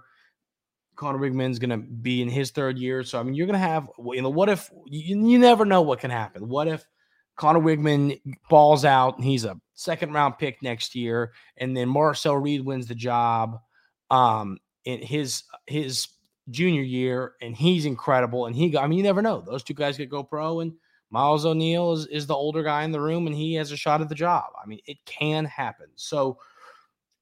Conner 0.95 1.19
Weigman's 1.19 1.59
going 1.59 1.71
to 1.71 1.85
be 1.85 2.21
in 2.21 2.29
his 2.29 2.51
third 2.51 2.79
year. 2.79 3.03
So 3.03 3.19
I 3.19 3.23
mean, 3.23 3.33
you're 3.35 3.47
going 3.47 3.59
to 3.59 3.67
have 3.67 3.89
you 4.13 4.21
know, 4.21 4.29
what 4.29 4.47
if 4.47 4.71
you, 4.85 5.21
you 5.21 5.39
never 5.39 5.65
know 5.65 5.81
what 5.81 5.99
can 5.99 6.09
happen? 6.09 6.47
What 6.47 6.69
if 6.69 6.85
Conner 7.35 7.59
Weigman 7.59 8.21
balls 8.49 8.85
out 8.85 9.17
and 9.17 9.25
he's 9.25 9.43
a 9.43 9.59
second 9.73 10.13
round 10.13 10.37
pick 10.37 10.63
next 10.63 10.95
year, 10.95 11.33
and 11.57 11.75
then 11.75 11.89
Marcel 11.89 12.37
Reed 12.37 12.63
wins 12.63 12.87
the 12.87 12.95
job 12.95 13.59
um, 14.09 14.57
in 14.85 15.01
his 15.01 15.43
his 15.67 16.07
junior 16.49 16.81
year, 16.81 17.33
and 17.41 17.55
he's 17.55 17.85
incredible. 17.85 18.45
And 18.45 18.55
he, 18.55 18.69
got, 18.69 18.83
I 18.83 18.87
mean, 18.87 18.97
you 18.97 19.03
never 19.03 19.21
know; 19.21 19.41
those 19.41 19.63
two 19.63 19.73
guys 19.73 19.97
could 19.97 20.09
go 20.09 20.23
pro, 20.23 20.59
and 20.61 20.73
Miles 21.09 21.45
O'Neill 21.45 21.93
is 21.93 22.07
is 22.07 22.27
the 22.27 22.35
older 22.35 22.63
guy 22.63 22.83
in 22.83 22.91
the 22.91 23.01
room, 23.01 23.27
and 23.27 23.35
he 23.35 23.53
has 23.55 23.71
a 23.71 23.77
shot 23.77 24.01
at 24.01 24.09
the 24.09 24.15
job. 24.15 24.45
I 24.61 24.65
mean, 24.67 24.79
it 24.85 24.97
can 25.05 25.45
happen. 25.45 25.87
So. 25.95 26.37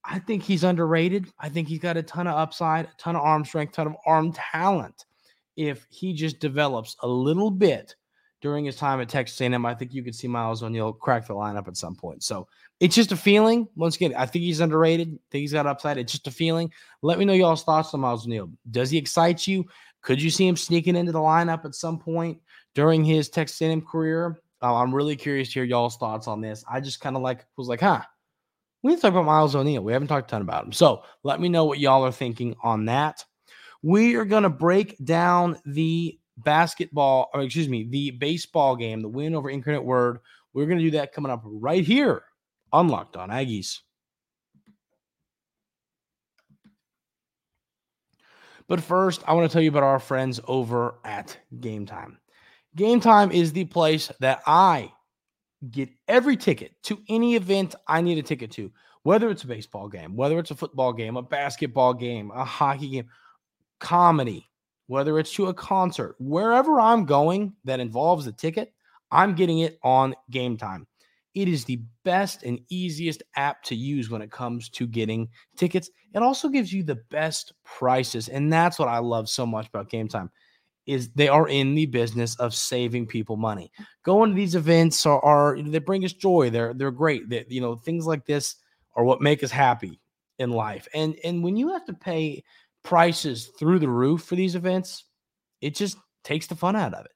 I 0.06 0.20
think 0.20 0.44
he's 0.44 0.66
underrated. 0.66 1.32
I 1.40 1.48
think 1.48 1.70
he's 1.70 1.80
got 1.80 1.96
a 1.96 2.04
ton 2.04 2.28
of 2.28 2.36
upside, 2.36 2.88
a 2.88 2.92
ton 2.98 3.16
of 3.16 3.22
arm 3.22 3.46
strength, 3.46 3.74
ton 3.74 3.88
of 3.88 3.96
arm 4.06 4.34
talent. 4.34 5.06
If 5.56 5.88
he 5.90 6.12
just 6.12 6.40
develops 6.40 6.98
a 7.04 7.08
little 7.08 7.50
bit 7.50 7.96
during 8.42 8.66
his 8.66 8.76
time 8.76 9.00
at 9.00 9.08
Texas 9.08 9.40
A&M, 9.40 9.66
I 9.66 9.74
think 9.74 9.94
you 9.94 10.04
could 10.04 10.14
see 10.14 10.28
Miles 10.28 10.62
O'Neill 10.62 10.92
crack 10.92 11.26
the 11.26 11.34
lineup 11.34 11.70
at 11.70 11.78
some 11.78 11.96
point. 11.96 12.22
So 12.22 12.50
It's 12.84 12.96
just 12.96 13.14
a 13.14 13.16
feeling. 13.16 13.70
Once 13.78 13.96
again, 13.96 14.14
I 14.14 14.26
think 14.26 14.44
he's 14.44 14.60
underrated. 14.60 15.08
I 15.08 15.20
think 15.32 15.40
he's 15.44 15.54
got 15.54 15.66
upside. 15.66 15.98
It's 15.98 16.12
just 16.12 16.28
a 16.28 16.32
feeling. 16.32 16.70
Let 17.02 17.18
me 17.18 17.24
know 17.24 17.32
y'all's 17.32 17.64
thoughts 17.64 17.94
on 17.94 18.02
Miles 18.02 18.26
O'Neill. 18.26 18.52
Does 18.72 18.90
he 18.90 18.98
excite 18.98 19.48
you? 19.48 19.64
Could 20.02 20.22
you 20.22 20.30
see 20.30 20.46
him 20.46 20.58
sneaking 20.58 20.98
into 20.98 21.14
the 21.14 21.20
lineup 21.20 21.64
at 21.64 21.76
some 21.76 21.98
point 21.98 22.42
during 22.76 23.06
his 23.06 23.30
Texas 23.30 23.62
A&M 23.62 23.84
career? 23.84 24.38
Uh, 24.62 24.76
I'm 24.76 24.94
really 24.94 25.16
curious 25.16 25.48
to 25.48 25.54
hear 25.54 25.64
y'all's 25.64 25.96
thoughts 25.96 26.28
on 26.28 26.42
this. 26.42 26.66
I 26.70 26.82
just 26.82 27.00
kind 27.00 27.16
of 27.16 27.22
like 27.22 27.46
was 27.56 27.70
like, 27.70 27.80
huh, 27.80 28.02
we 28.82 28.90
need 28.90 28.96
to 28.98 29.02
talk 29.04 29.12
about 29.12 29.24
Miles 29.24 29.56
O'Neill. 29.56 29.82
We 29.82 29.94
haven't 29.94 30.10
talked 30.10 30.30
a 30.30 30.32
ton 30.32 30.42
about 30.42 30.66
him. 30.66 30.74
So 30.74 31.04
let 31.24 31.40
me 31.40 31.48
know 31.48 31.64
what 31.64 31.80
y'all 31.80 32.04
are 32.04 32.12
thinking 32.12 32.54
on 32.64 32.84
that. 32.88 33.24
We 33.82 34.16
are 34.16 34.26
going 34.26 34.44
to 34.44 34.50
break 34.50 34.98
down 35.06 35.58
the 35.66 36.20
basketball, 36.36 37.30
or 37.34 37.44
excuse 37.44 37.70
me, 37.70 37.88
the 37.90 38.12
baseball 38.12 38.76
game, 38.76 39.02
the 39.02 39.08
win 39.08 39.36
over 39.36 39.50
Incarnate 39.50 39.86
Word. 39.86 40.20
We're 40.52 40.66
going 40.66 40.80
to 40.80 40.84
do 40.84 40.92
that 40.92 41.14
coming 41.14 41.32
up 41.32 41.44
right 41.46 41.86
here 41.86 42.24
on 42.74 42.90
Locked 42.90 43.16
On 43.16 43.30
Aggies. 43.30 43.80
But 48.68 48.82
first, 48.82 49.24
I 49.28 49.34
want 49.34 49.50
to 49.50 49.54
tell 49.54 49.62
you 49.62 49.70
about 49.70 49.84
our 49.84 50.00
friends 50.00 50.40
over 50.48 50.96
at 51.06 51.38
Game 51.60 51.86
Time. 51.86 52.18
Game 52.76 53.00
Time 53.00 53.32
is 53.32 53.54
the 53.54 53.66
place 53.66 54.12
that 54.20 54.42
I 54.48 54.92
get 55.70 55.90
every 56.08 56.36
ticket 56.36 56.74
to 56.84 57.00
any 57.08 57.36
event 57.36 57.76
I 57.88 58.02
need 58.02 58.18
a 58.18 58.24
ticket 58.24 58.52
to, 58.52 58.72
whether 59.04 59.30
it's 59.30 59.44
a 59.44 59.48
baseball 59.48 59.88
game, 59.88 60.16
whether 60.16 60.40
it's 60.40 60.52
a 60.52 60.56
football 60.56 60.92
game, 60.92 61.18
a 61.18 61.22
basketball 61.22 61.94
game, 61.94 62.32
a 62.32 62.44
hockey 62.44 62.90
game, 62.90 63.10
comedy, 63.80 64.50
whether 64.88 65.20
it's 65.20 65.34
to 65.34 65.48
a 65.48 65.54
concert, 65.54 66.16
wherever 66.20 66.80
I'm 66.80 67.06
going 67.06 67.54
that 67.66 67.80
involves 67.80 68.28
a 68.28 68.32
ticket, 68.32 68.74
I'm 69.12 69.36
getting 69.36 69.60
it 69.60 69.78
on 69.84 70.16
game 70.32 70.58
time. 70.58 70.88
It 71.36 71.48
is 71.48 71.66
the 71.66 71.82
best 72.04 72.44
and 72.44 72.60
easiest 72.70 73.24
app 73.36 73.64
to 73.64 73.76
use 73.76 74.10
when 74.10 74.22
it 74.22 74.32
comes 74.32 74.70
to 74.70 74.86
getting 74.86 75.30
tickets. 75.58 75.90
It 76.14 76.22
also 76.22 76.48
gives 76.48 76.72
you 76.72 76.84
the 76.84 77.02
best 77.10 77.54
prices. 77.64 78.30
And 78.30 78.54
that's 78.54 78.78
what 78.78 78.88
I 78.88 79.00
love 79.00 79.30
so 79.30 79.46
much 79.46 79.68
about 79.68 79.90
game 79.90 80.08
time 80.08 80.30
is 80.86 81.10
they 81.10 81.28
are 81.28 81.48
in 81.48 81.76
the 81.76 81.86
business 81.86 82.36
of 82.36 82.54
saving 82.54 83.08
people 83.08 83.38
money. 83.38 83.72
Going 84.04 84.32
to 84.32 84.36
these 84.36 84.56
events 84.56 85.06
are, 85.06 85.24
are 85.24 85.62
they 85.62 85.80
bring 85.80 86.04
us 86.06 86.14
joy. 86.14 86.50
They're 86.50 86.74
they're 86.74 86.92
great. 86.92 87.30
That 87.30 87.50
you 87.50 87.62
know 87.62 87.76
things 87.76 88.06
like 88.06 88.26
this 88.26 88.56
are 88.96 89.04
what 89.04 89.22
make 89.22 89.44
us 89.44 89.52
happy 89.52 90.00
in 90.40 90.52
life. 90.52 90.88
And 90.94 91.16
and 91.24 91.44
when 91.44 91.56
you 91.56 91.70
have 91.70 91.86
to 91.86 91.94
pay 91.94 92.44
prices 92.84 93.52
through 93.58 93.80
the 93.80 93.90
roof 93.90 94.24
for 94.24 94.36
these 94.36 94.56
events, 94.56 95.06
it 95.62 95.76
just 95.76 95.98
takes 96.24 96.48
the 96.48 96.56
fun 96.56 96.76
out 96.76 96.94
of 96.94 97.06
it. 97.06 97.12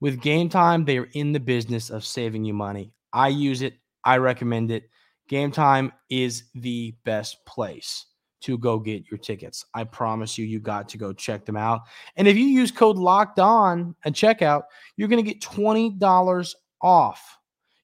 With 0.00 0.20
game 0.20 0.48
time, 0.48 0.84
they're 0.84 1.08
in 1.12 1.32
the 1.32 1.40
business 1.40 1.90
of 1.90 2.04
saving 2.04 2.44
you 2.44 2.54
money. 2.54 2.92
I 3.12 3.28
use 3.28 3.62
it, 3.62 3.74
I 4.04 4.18
recommend 4.18 4.70
it. 4.70 4.88
Game 5.28 5.52
time 5.52 5.92
is 6.10 6.44
the 6.54 6.94
best 7.04 7.44
place 7.46 8.06
to 8.42 8.58
go 8.58 8.78
get 8.78 9.10
your 9.10 9.18
tickets. 9.18 9.64
I 9.72 9.84
promise 9.84 10.36
you, 10.36 10.44
you 10.44 10.60
got 10.60 10.88
to 10.90 10.98
go 10.98 11.12
check 11.12 11.46
them 11.46 11.56
out. 11.56 11.82
And 12.16 12.26
if 12.26 12.36
you 12.36 12.46
use 12.46 12.70
code 12.70 12.98
locked 12.98 13.38
on 13.38 13.94
at 14.04 14.12
checkout, 14.14 14.64
you're 14.96 15.08
going 15.08 15.24
to 15.24 15.30
get 15.30 15.40
$20 15.40 16.54
off 16.82 17.38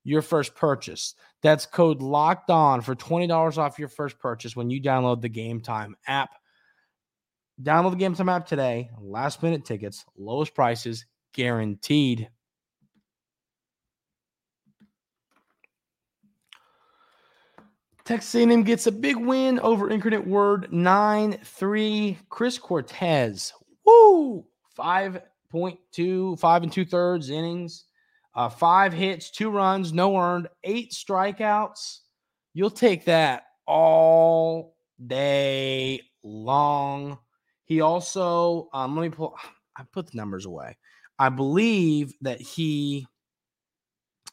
your 0.05 0.23
first 0.23 0.55
purchase. 0.55 1.15
That's 1.43 1.67
code 1.67 2.03
locked 2.03 2.51
on 2.51 2.81
for 2.81 2.97
$20 2.97 3.59
off 3.59 3.79
your 3.79 3.89
first 3.89 4.19
purchase 4.19 4.57
when 4.57 4.71
you 4.71 4.83
download 4.83 5.21
the 5.21 5.29
Game 5.29 5.61
Time 5.61 5.97
app. 6.07 6.31
Download 7.63 7.91
the 7.91 7.97
Game 7.97 8.15
Time 8.15 8.29
app 8.29 8.47
today. 8.47 8.91
Last 9.01 9.43
minute 9.43 9.65
tickets, 9.65 10.05
lowest 10.17 10.55
prices 10.55 11.07
guaranteed. 11.35 12.29
Texas 18.09 18.37
A&M 18.37 18.63
gets 18.63 18.87
a 18.87 18.91
big 18.91 19.19
win 19.19 19.61
over 19.61 19.91
Incarnate 19.91 20.27
Word 20.27 20.71
9-3. 20.73 22.17
Chris 22.31 22.57
Cortez, 22.57 23.53
woo, 23.85 24.47
5.2, 24.79 26.41
five 26.41 26.63
and 26.63 26.73
two 26.73 26.87
thirds 26.87 27.29
innings, 27.29 27.85
uh, 28.35 28.49
five 28.49 28.95
hits, 28.95 29.31
two 29.31 29.51
runs, 29.51 29.93
no 29.93 30.17
earned, 30.17 30.49
eight 30.65 30.93
strikeouts. 30.93 31.99
You'll 32.55 32.71
take 32.71 33.05
that 33.05 33.43
all 33.67 34.75
day 35.07 36.01
long. 36.23 37.19
He 37.67 37.83
also, 37.83 38.71
um, 38.73 38.97
let 38.97 39.03
me 39.03 39.11
pull, 39.11 39.37
I 39.77 39.83
put 39.93 40.11
the 40.11 40.17
numbers 40.17 40.47
away. 40.47 40.79
I 41.19 41.29
believe 41.29 42.15
that 42.23 42.41
he 42.41 43.07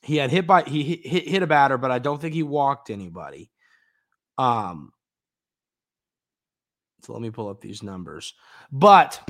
he 0.01 0.15
had 0.15 0.31
hit 0.31 0.47
by 0.47 0.63
he 0.63 1.01
hit, 1.03 1.27
hit 1.27 1.43
a 1.43 1.47
batter, 1.47 1.77
but 1.77 1.91
I 1.91 1.99
don't 1.99 2.21
think 2.21 2.33
he 2.33 2.43
walked 2.43 2.89
anybody. 2.89 3.51
Um, 4.37 4.91
so 7.03 7.13
let 7.13 7.21
me 7.21 7.29
pull 7.29 7.49
up 7.49 7.61
these 7.61 7.83
numbers. 7.83 8.33
But 8.71 9.21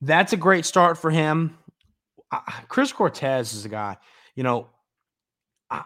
that's 0.00 0.32
a 0.32 0.36
great 0.36 0.64
start 0.64 0.96
for 0.98 1.10
him. 1.10 1.58
Uh, 2.30 2.40
Chris 2.68 2.92
Cortez 2.92 3.52
is 3.52 3.64
a 3.64 3.68
guy, 3.68 3.96
you 4.36 4.42
know, 4.42 4.68
uh, 5.70 5.82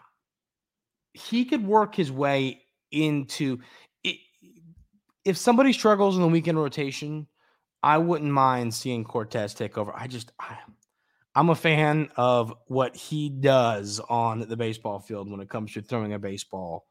he 1.14 1.44
could 1.46 1.66
work 1.66 1.94
his 1.94 2.12
way 2.12 2.62
into 2.92 3.58
it, 4.02 4.18
if 5.25 5.37
somebody 5.38 5.73
struggles 5.73 6.16
in 6.16 6.23
the 6.23 6.28
weekend 6.28 6.58
rotation, 6.58 7.26
I 7.82 7.99
wouldn't 7.99 8.30
mind 8.30 8.75
seeing 8.75 9.04
Cortez 9.04 9.54
take 9.54 9.78
over. 9.78 9.92
I 9.94 10.06
just 10.06 10.32
I, 10.38 10.58
I'm 11.34 11.49
a 11.50 11.54
fan 11.54 12.11
of 12.16 12.54
what 12.66 12.94
he 12.94 13.28
does 13.28 14.00
on 14.00 14.40
the 14.40 14.56
baseball 14.56 15.00
field 15.00 15.30
when 15.30 15.40
it 15.40 15.49
comes 15.49 15.73
to 15.73 15.82
throwing 15.82 16.12
a 16.12 16.18
baseball 16.18 16.87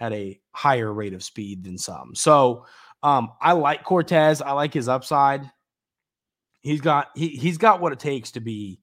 at 0.00 0.12
a 0.12 0.40
higher 0.52 0.92
rate 0.92 1.14
of 1.14 1.22
speed 1.22 1.64
than 1.64 1.78
some. 1.78 2.14
So 2.14 2.66
um, 3.02 3.30
I 3.40 3.52
like 3.52 3.84
Cortez. 3.84 4.42
I 4.42 4.52
like 4.52 4.74
his 4.74 4.88
upside. 4.88 5.50
He's 6.60 6.80
got 6.80 7.08
he 7.14 7.28
he's 7.28 7.58
got 7.58 7.80
what 7.80 7.92
it 7.92 8.00
takes 8.00 8.32
to 8.32 8.40
be 8.40 8.80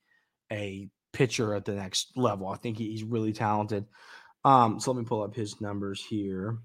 a 0.52 0.90
pitcher 1.12 1.54
at 1.54 1.66
the 1.66 1.74
next 1.74 2.16
level. 2.16 2.48
I 2.48 2.58
think 2.58 2.78
he's 2.78 3.04
really 3.04 3.34
talented. 3.34 3.86
Um, 4.46 4.80
so 4.80 4.92
let 4.92 5.00
me 5.00 5.06
pull 5.06 5.24
up 5.24 5.36
his 5.36 5.60
numbers 5.62 6.04
here. 6.04 6.58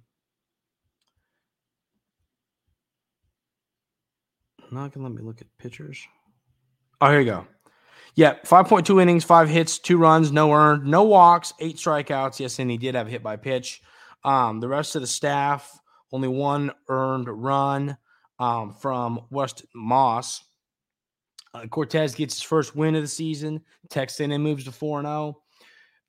Not 4.71 4.93
gonna 4.93 5.07
let 5.07 5.17
me 5.17 5.23
look 5.23 5.41
at 5.41 5.47
pitchers. 5.59 6.07
Oh, 7.01 7.11
here 7.11 7.21
you 7.21 7.27
go. 7.27 7.47
Yeah, 8.15 8.35
5.2 8.45 9.01
innings, 9.01 9.23
five 9.23 9.49
hits, 9.49 9.79
two 9.79 9.97
runs, 9.97 10.33
no 10.33 10.53
earned, 10.53 10.85
no 10.85 11.05
walks, 11.05 11.55
eight 11.61 11.77
strikeouts. 11.77 12.41
Yes, 12.41 12.59
and 12.59 12.71
he 12.71 12.77
did 12.77 12.97
have 12.97 13.07
a 13.07 13.11
hit 13.11 13.23
by 13.23 13.37
pitch. 13.37 13.81
Um, 14.25 14.61
the 14.61 14.69
rest 14.69 14.95
of 14.95 15.01
the 15.01 15.07
staff, 15.07 15.81
only 16.13 16.29
one 16.29 16.73
earned 16.89 17.29
run 17.29 17.97
um, 18.39 18.73
from 18.73 19.21
West 19.31 19.65
Moss. 19.75 20.43
Uh, 21.55 21.67
Cortez 21.67 22.15
gets 22.15 22.35
his 22.35 22.43
first 22.43 22.77
win 22.77 22.95
of 22.95 23.03
the 23.03 23.09
season. 23.09 23.61
Texas 23.89 24.21
A&M 24.21 24.43
moves 24.43 24.65
to 24.65 24.73
4 24.73 25.03
0. 25.03 25.43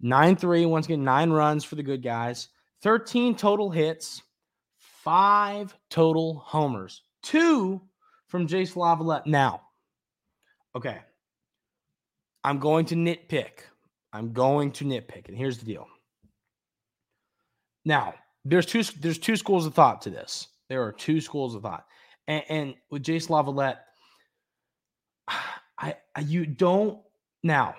9 0.02 0.36
3, 0.36 0.66
once 0.66 0.86
again, 0.86 1.04
nine 1.04 1.30
runs 1.30 1.64
for 1.64 1.76
the 1.76 1.84
good 1.84 2.02
guys. 2.02 2.50
13 2.82 3.36
total 3.36 3.70
hits, 3.70 4.22
five 4.78 5.76
total 5.90 6.40
homers, 6.46 7.04
two 7.22 7.82
from 8.28 8.48
Jace 8.48 8.76
LaViolette. 8.76 9.26
Now, 9.26 9.62
okay, 10.76 11.00
I'm 12.44 12.60
going 12.60 12.86
to 12.86 12.96
nitpick. 12.96 13.64
I'm 14.14 14.32
going 14.32 14.72
to 14.74 14.86
nitpick. 14.86 15.28
And 15.28 15.38
here's 15.38 15.58
the 15.58 15.66
deal 15.66 15.88
now, 17.86 18.14
there's 18.46 18.66
two 18.66 18.84
there's 19.00 19.20
two 19.20 19.36
schools 19.36 19.66
of 19.66 19.74
thought 19.74 20.02
to 20.04 20.10
this. 20.10 20.48
There 20.70 20.84
are 20.84 20.92
two 20.92 21.22
schools 21.22 21.56
of 21.56 21.64
thought, 21.64 21.86
and, 22.28 22.44
and 22.50 22.76
with 22.90 23.04
Jace 23.04 23.28
LaViolette, 23.28 23.78
I, 25.78 25.96
I 26.16 26.20
you 26.22 26.46
don't 26.46 27.00
now. 27.44 27.76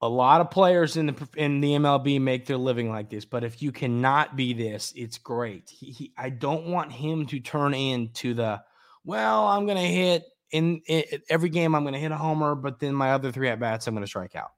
A 0.00 0.08
lot 0.08 0.40
of 0.40 0.52
players 0.52 0.96
in 0.96 1.06
the 1.06 1.28
in 1.36 1.60
the 1.60 1.72
MLB 1.72 2.20
make 2.20 2.46
their 2.46 2.56
living 2.56 2.88
like 2.88 3.10
this, 3.10 3.24
but 3.24 3.42
if 3.42 3.60
you 3.60 3.72
cannot 3.72 4.36
be 4.36 4.52
this, 4.52 4.92
it's 4.94 5.18
great. 5.18 5.68
He, 5.68 5.90
he, 5.90 6.12
I 6.16 6.30
don't 6.30 6.66
want 6.66 6.92
him 6.92 7.26
to 7.26 7.40
turn 7.40 7.74
into 7.74 8.32
the 8.32 8.62
well. 9.04 9.48
I'm 9.48 9.66
to 9.66 9.82
hit 9.82 10.24
in, 10.52 10.82
in 10.86 11.02
every 11.28 11.48
game. 11.48 11.74
I'm 11.74 11.82
to 11.94 11.98
hit 11.98 12.12
a 12.12 12.16
homer, 12.16 12.54
but 12.54 12.78
then 12.78 12.94
my 12.94 13.12
other 13.12 13.32
three 13.32 13.48
at 13.48 13.58
bats, 13.58 13.88
I'm 13.88 13.94
to 13.96 14.06
strike 14.06 14.36
out. 14.36 14.50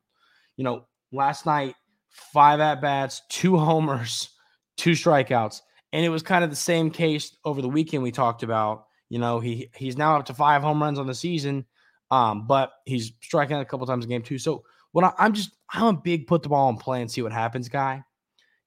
You 0.59 0.65
know, 0.65 0.87
last 1.11 1.47
night 1.47 1.75
five 2.11 2.61
at 2.61 2.83
bats, 2.83 3.23
two 3.31 3.57
homers 3.59 4.29
two 4.81 4.93
strikeouts. 4.93 5.61
And 5.93 6.05
it 6.05 6.09
was 6.09 6.23
kind 6.23 6.43
of 6.43 6.51
the 6.51 6.57
same 6.57 6.91
case 6.91 7.37
over 7.45 7.61
the 7.61 7.69
weekend 7.69 8.03
we 8.03 8.13
talked 8.13 8.43
about. 8.43 8.87
You 9.09 9.19
know, 9.19 9.41
he 9.41 9.71
he's 9.75 9.97
now 9.97 10.17
up 10.17 10.27
to 10.27 10.35
five 10.35 10.63
home 10.63 10.83
runs 10.83 10.99
on 10.99 11.07
the 11.07 11.15
season, 11.15 11.67
um, 12.11 12.47
but 12.47 12.73
he's 12.87 13.13
striking 13.21 13.57
out 13.57 13.63
a 13.63 13.65
couple 13.65 13.87
times 13.87 14.05
a 14.05 14.09
game 14.09 14.23
too. 14.23 14.39
So 14.39 14.65
when 14.93 15.05
I, 15.05 15.13
am 15.19 15.33
just 15.33 15.51
I'm 15.73 15.97
a 15.97 16.01
big 16.01 16.27
put 16.27 16.43
the 16.43 16.49
ball 16.49 16.71
in 16.71 16.77
play 16.77 17.01
and 17.01 17.11
see 17.11 17.23
what 17.23 17.33
happens 17.33 17.69
guy, 17.69 18.03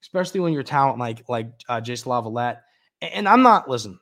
especially 0.01 0.41
when 0.41 0.53
you're 0.53 0.63
talent 0.63 1.00
like 1.00 1.24
like 1.29 1.48
uh, 1.70 1.79
Jace 1.79 2.05
LaViolette. 2.05 2.60
And, 3.01 3.13
and 3.13 3.29
I'm 3.29 3.41
not 3.41 3.70
listen. 3.70 4.00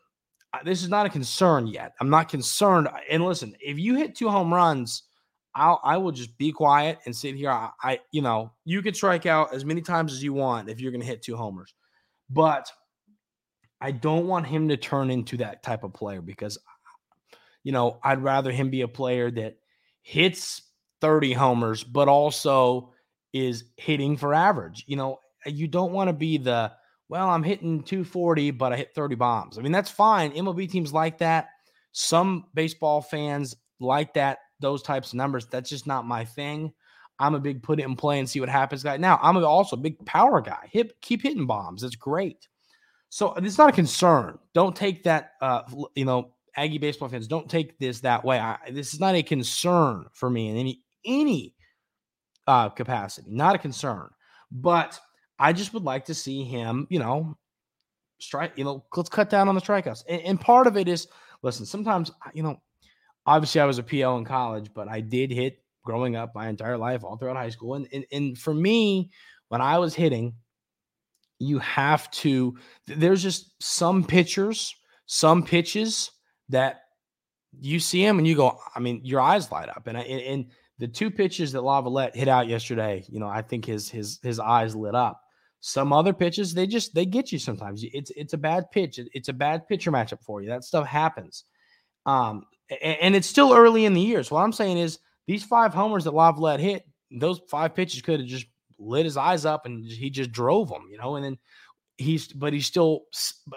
This 0.66 0.84
is 0.84 0.90
not 0.90 1.06
a 1.06 1.10
concern 1.10 1.68
yet. 1.68 1.94
I'm 2.02 2.10
not 2.10 2.28
concerned. 2.28 2.90
And 3.10 3.24
listen, 3.24 3.56
if 3.62 3.80
you 3.80 3.96
hit 3.96 4.16
two 4.16 4.28
home 4.28 4.54
runs, 4.54 5.04
I'll 5.54 5.80
I 5.84 5.98
will 5.98 6.12
just 6.12 6.36
be 6.40 6.52
quiet 6.52 6.98
and 7.06 7.16
sit 7.16 7.36
here. 7.36 7.52
I, 7.52 7.70
I 7.84 8.00
you 8.12 8.24
know 8.24 8.52
you 8.66 8.82
can 8.82 8.96
strike 8.96 9.28
out 9.28 9.54
as 9.54 9.64
many 9.64 9.82
times 9.82 10.12
as 10.12 10.24
you 10.24 10.34
want 10.34 10.70
if 10.70 10.82
you're 10.82 10.92
going 10.92 11.02
to 11.02 11.08
hit 11.08 11.22
two 11.22 11.38
homers. 11.38 11.76
But 12.32 12.72
I 13.82 13.92
don't 13.92 14.28
want 14.28 14.48
him 14.48 14.70
to 14.70 14.78
turn 14.78 15.10
into 15.10 15.38
that 15.38 15.64
type 15.64 15.84
of 15.84 15.94
player 15.94 16.22
because, 16.22 16.58
you 17.64 17.72
know, 17.72 18.00
I'd 18.04 18.24
rather 18.24 18.52
him 18.52 18.70
be 18.70 18.82
a 18.82 18.88
player 18.88 19.32
that 19.32 19.58
hits 20.02 20.62
30 21.02 21.34
homers, 21.34 21.84
but 21.84 22.08
also 22.08 22.94
is 23.34 23.66
hitting 23.78 24.18
for 24.18 24.34
average. 24.34 24.84
You 24.88 24.98
know, 24.98 25.20
you 25.46 25.68
don't 25.68 25.94
want 25.94 26.10
to 26.10 26.14
be 26.14 26.38
the, 26.38 26.72
well, 27.10 27.30
I'm 27.30 27.44
hitting 27.44 27.84
240, 27.84 28.52
but 28.52 28.72
I 28.72 28.78
hit 28.78 28.94
30 28.94 29.16
bombs. 29.16 29.58
I 29.58 29.62
mean, 29.62 29.72
that's 29.72 29.92
fine. 29.92 30.32
MLB 30.32 30.70
teams 30.70 30.94
like 30.94 31.18
that. 31.18 31.50
Some 31.92 32.46
baseball 32.54 33.02
fans 33.02 33.56
like 33.80 34.14
that, 34.14 34.40
those 34.60 34.82
types 34.84 35.10
of 35.10 35.16
numbers. 35.16 35.48
That's 35.48 35.70
just 35.70 35.88
not 35.88 36.06
my 36.06 36.24
thing. 36.24 36.72
I'm 37.22 37.36
a 37.36 37.40
big 37.40 37.62
put 37.62 37.80
it 37.80 37.84
in 37.84 37.96
play 37.96 38.20
and 38.20 38.30
see 38.30 38.40
what 38.40 38.50
happens 38.50 38.84
guy. 38.84 38.98
Now, 38.98 39.20
I'm 39.22 39.38
also 39.38 39.76
a 39.76 39.80
big 39.80 40.04
power 40.06 40.42
guy. 40.42 40.68
Hit, 40.72 41.00
keep 41.02 41.22
hitting 41.22 41.46
bombs. 41.46 41.84
That's 41.84 41.96
great. 41.96 42.48
So 43.10 43.34
it's 43.34 43.58
not 43.58 43.70
a 43.70 43.74
concern. 43.74 44.40
Don't 44.54 44.76
take 44.76 45.04
that, 45.04 45.34
uh, 45.42 45.62
you 45.96 46.06
know, 46.06 46.34
Aggie 46.56 46.80
baseball 46.80 47.10
fans, 47.10 47.28
don't 47.28 47.50
take 47.50 47.78
this 47.78 48.02
that 48.02 48.26
way. 48.26 48.40
I, 48.40 48.58
this 48.72 48.94
is 48.94 49.00
not 49.00 49.16
a 49.16 49.24
concern 49.24 50.06
for 50.14 50.30
me 50.30 50.50
in 50.50 50.58
any 50.58 50.84
any 51.06 51.56
uh, 52.48 52.70
capacity. 52.70 53.30
Not 53.32 53.56
a 53.56 53.60
concern, 53.60 54.10
but 54.52 55.00
I 55.40 55.54
just 55.54 55.74
would 55.74 55.84
like 55.84 56.06
to 56.06 56.14
see 56.14 56.44
him, 56.44 56.88
you 56.90 57.00
know, 57.00 57.38
strike. 58.20 58.54
You 58.58 58.66
know, 58.66 58.86
let's 58.96 59.10
cut 59.10 59.30
down 59.30 59.48
on 59.48 59.56
the 59.56 59.62
strikeouts. 59.62 60.04
And, 60.10 60.22
and 60.24 60.42
part 60.42 60.68
of 60.68 60.76
it 60.76 60.88
is, 60.88 61.08
listen, 61.42 61.66
sometimes 61.66 62.12
you 62.34 62.44
know, 62.44 62.62
obviously 63.26 63.62
I 63.62 63.66
was 63.66 63.78
a 63.78 63.84
PO 63.84 64.18
in 64.18 64.26
college, 64.26 64.72
but 64.74 64.90
I 64.90 65.02
did 65.02 65.32
hit 65.32 65.61
growing 65.84 66.16
up 66.16 66.34
my 66.36 66.48
entire 66.48 66.78
life, 66.78 67.04
all 67.04 67.18
throughout 67.18 67.38
high 67.38 67.50
school, 67.50 67.76
and 67.76 67.88
and, 67.92 68.06
and 68.12 68.38
for 68.38 68.54
me, 68.54 69.10
when 69.50 69.62
I 69.62 69.78
was 69.78 69.96
hitting 69.96 70.34
you 71.42 71.58
have 71.60 72.10
to 72.12 72.56
there's 72.86 73.24
just 73.24 73.52
some 73.62 74.04
pitchers 74.04 74.76
some 75.08 75.44
pitches 75.44 76.12
that 76.50 76.82
you 77.60 77.80
see 77.80 78.06
them 78.06 78.20
and 78.20 78.28
you 78.28 78.36
go 78.36 78.58
i 78.76 78.80
mean 78.80 79.02
your 79.04 79.20
eyes 79.20 79.52
light 79.52 79.68
up 79.68 79.88
and 79.88 79.98
and 79.98 80.46
the 80.78 80.88
two 80.88 81.10
pitches 81.10 81.52
that 81.52 81.64
laviolette 81.64 82.16
hit 82.16 82.28
out 82.28 82.48
yesterday 82.48 83.04
you 83.10 83.20
know 83.20 83.28
i 83.28 83.42
think 83.42 83.66
his 83.66 83.90
his 83.90 84.20
his 84.24 84.40
eyes 84.40 84.76
lit 84.76 84.96
up. 84.96 85.20
Some 85.64 85.94
other 85.94 86.12
pitches 86.12 86.56
they 86.56 86.66
just 86.66 86.96
they 86.96 87.06
get 87.06 87.32
you 87.32 87.38
sometimes. 87.38 87.84
It's 87.84 88.12
it's 88.16 88.34
a 88.34 88.38
bad 88.38 88.72
pitch 88.72 89.00
it's 89.14 89.30
a 89.30 89.34
bad 89.34 89.68
pitcher 89.68 89.92
matchup 89.92 90.24
for 90.24 90.42
you 90.42 90.50
that 90.50 90.64
stuff 90.64 90.88
happens. 90.88 91.44
Um 92.08 92.46
and, 92.82 92.98
and 93.00 93.16
it's 93.16 93.28
still 93.28 93.54
early 93.54 93.86
in 93.86 93.94
the 93.94 94.02
year 94.02 94.24
so 94.24 94.36
what 94.36 94.44
i'm 94.44 94.54
saying 94.54 94.78
is 94.78 94.98
these 95.32 95.46
five 95.46 95.74
homers 95.74 96.04
that 96.04 96.14
laviolette 96.14 96.60
hit 96.60 96.86
those 97.10 97.40
five 97.50 97.74
pitches 97.74 98.02
could 98.02 98.20
have 98.20 98.28
just 98.28 98.48
lit 98.78 99.06
his 99.06 99.16
eyes 99.16 99.46
up 99.46 99.66
and 99.66 99.86
he 99.86 100.10
just 100.10 100.32
drove 100.32 100.68
them, 100.68 100.88
you 100.92 100.98
know, 100.98 101.16
and 101.16 101.24
then 101.24 101.38
he's 101.98 102.28
but 102.28 102.52
he's 102.52 102.66
still 102.66 103.04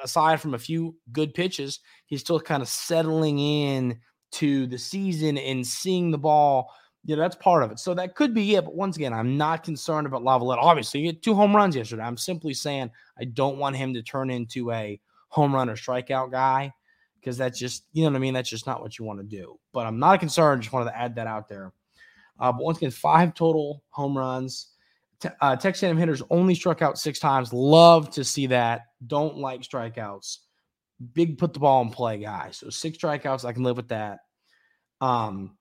aside 0.05 0.41
from 0.41 0.55
a 0.55 0.59
few 0.59 0.95
good 1.11 1.35
pitches, 1.35 1.81
he's 2.07 2.21
still 2.21 2.39
kind 2.39 2.63
of 2.63 2.69
settling 2.69 3.41
in 3.41 3.99
to 4.31 4.69
the 4.69 4.79
season 4.79 5.37
and 5.37 5.67
seeing 5.67 6.13
the 6.13 6.19
ball. 6.19 6.71
You 7.05 7.17
know, 7.17 7.23
that's 7.23 7.37
part 7.37 7.65
of 7.65 7.73
it. 7.73 7.81
So 7.81 7.93
that 7.95 8.15
could 8.15 8.35
be 8.35 8.55
it. 8.55 8.65
But 8.65 8.77
once 8.77 8.97
again, 8.97 9.13
I'm 9.13 9.37
not 9.37 9.65
concerned 9.65 10.07
about 10.07 10.23
LaViolette. 10.23 10.59
Obviously, 10.59 11.01
he 11.01 11.07
had 11.07 11.23
two 11.25 11.35
home 11.35 11.57
runs 11.57 11.75
yesterday. 11.75 12.05
I'm 12.05 12.17
simply 12.17 12.55
saying 12.55 12.91
I 13.19 13.25
don't 13.25 13.59
want 13.59 13.75
him 13.75 13.93
to 13.95 14.03
turn 14.03 14.31
into 14.31 14.71
a 14.71 15.01
home 15.29 15.53
run 15.53 15.69
or 15.69 15.75
strikeout 15.75 16.31
guy 16.31 16.73
because 17.25 17.39
that's 17.39 17.59
just, 17.59 17.85
you 17.93 18.05
know 18.05 18.11
what 18.11 18.17
I 18.17 18.21
mean? 18.21 18.35
That's 18.35 18.51
just 18.51 18.67
not 18.67 18.83
what 18.83 18.99
you 18.99 19.07
want 19.07 19.19
to 19.21 19.25
do. 19.25 19.59
But 19.73 19.87
I'm 19.87 19.99
not 19.99 20.21
concerned. 20.21 20.63
Just 20.63 20.73
wanted 20.73 20.91
to 20.91 20.99
add 20.99 21.15
that 21.15 21.27
out 21.27 21.49
there. 21.49 21.73
Uh, 22.39 22.53
but 22.53 22.63
once 22.63 22.79
again, 22.79 22.91
five 22.91 23.35
total 23.35 23.83
home 23.91 24.17
runs 24.17 24.75
uh, 25.41 25.57
Texas 25.57 25.83
A&M 25.83 25.97
hitters 25.97 26.23
only 26.31 26.55
struck 26.55 26.83
out 26.83 26.99
six 26.99 27.19
times. 27.19 27.53
Love 27.53 28.11
to 28.11 28.25
see 28.25 28.47
that. 28.49 28.83
Don't 29.07 29.37
like 29.39 29.63
strikeouts. 29.63 30.39
Big 31.13 31.39
put 31.39 31.53
the 31.53 31.61
ball 31.61 31.83
in 31.83 31.91
play 31.91 32.19
guy. 32.19 32.51
So 32.53 32.71
six 32.71 32.99
strikeouts, 32.99 33.45
I 33.45 33.53
can 33.53 33.63
live 33.63 33.77
with 33.77 33.89
that. 33.89 34.21
Um, 35.01 35.57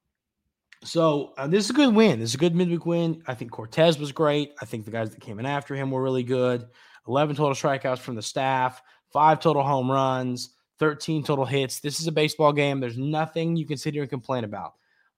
so 0.84 1.34
uh, 1.38 1.48
this 1.48 1.66
is 1.66 1.70
a 1.70 1.74
good 1.74 1.96
win. 1.96 2.20
This 2.20 2.32
is 2.32 2.36
a 2.36 2.40
good 2.40 2.56
midweek 2.56 2.86
win. 2.86 3.24
I 3.28 3.34
think 3.34 3.52
Cortez 3.52 3.98
was 3.98 4.12
great. 4.12 4.54
I 4.62 4.66
think 4.66 4.86
the 4.86 4.92
guys 4.92 5.12
that 5.12 5.22
came 5.22 5.40
in 5.40 5.46
after 5.46 5.76
him 5.76 5.92
were 5.92 6.04
really 6.04 6.24
good. 6.24 6.68
11 7.08 7.36
total 7.36 7.54
strikeouts 7.54 8.00
from 8.00 8.16
the 8.16 8.22
staff, 8.22 8.82
five 9.12 9.40
total 9.40 9.64
home 9.64 9.92
runs, 9.92 10.53
13 10.80 11.24
total 11.24 11.46
hits. 11.46 11.80
This 11.80 12.00
is 12.00 12.08
a 12.08 12.12
baseball 12.12 12.54
game. 12.54 12.80
There's 12.80 12.98
nothing 12.98 13.56
you 13.56 13.66
can 13.66 13.78
sit 13.78 13.94
here 13.94 14.04
and 14.04 14.10
complain 14.10 14.44
about. 14.44 14.74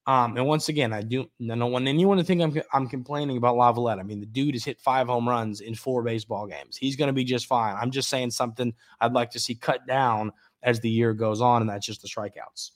Um, 0.07 0.37
and 0.37 0.45
once 0.45 0.69
again, 0.69 0.93
I 0.93 1.01
do 1.01 1.21
I 1.41 1.55
don't 1.55 1.71
want 1.71 1.87
anyone 1.87 2.17
to 2.17 2.23
think 2.23 2.41
I'm 2.41 2.61
I'm 2.71 2.87
complaining 2.87 3.37
about 3.37 3.55
LaViolette. 3.55 3.99
I 3.99 4.03
mean, 4.03 4.19
the 4.19 4.27
dude 4.27 4.53
has 4.53 4.63
hit 4.63 4.79
five 4.79 5.07
home 5.07 5.27
runs 5.27 5.61
in 5.61 5.73
four 5.73 6.03
baseball 6.03 6.45
games. 6.45 6.77
He's 6.77 6.95
going 6.95 7.07
to 7.07 7.13
be 7.13 7.23
just 7.23 7.47
fine. 7.47 7.75
I'm 7.75 7.89
just 7.89 8.09
saying 8.09 8.31
something 8.31 8.73
I'd 9.01 9.13
like 9.13 9.31
to 9.31 9.39
see 9.39 9.55
cut 9.55 9.87
down 9.87 10.31
as 10.61 10.79
the 10.79 10.89
year 10.89 11.13
goes 11.13 11.41
on, 11.41 11.61
and 11.61 11.69
that's 11.69 11.85
just 11.85 12.03
the 12.03 12.07
strikeouts. 12.07 12.71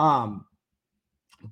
Um, 0.00 0.46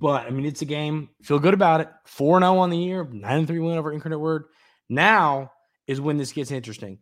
but 0.00 0.26
I 0.26 0.30
mean, 0.30 0.44
it's 0.44 0.62
a 0.62 0.66
game. 0.66 1.10
Feel 1.22 1.38
good 1.38 1.54
about 1.54 1.80
it. 1.80 1.88
Four 2.04 2.40
zero 2.40 2.54
oh 2.54 2.58
on 2.58 2.70
the 2.70 2.78
year, 2.78 3.04
nine 3.04 3.46
three 3.46 3.60
win 3.60 3.78
over 3.78 3.92
Incarnate 3.92 4.18
Word. 4.18 4.46
Now 4.88 5.52
is 5.86 6.00
when 6.00 6.18
this 6.18 6.32
gets 6.32 6.50
interesting. 6.50 6.98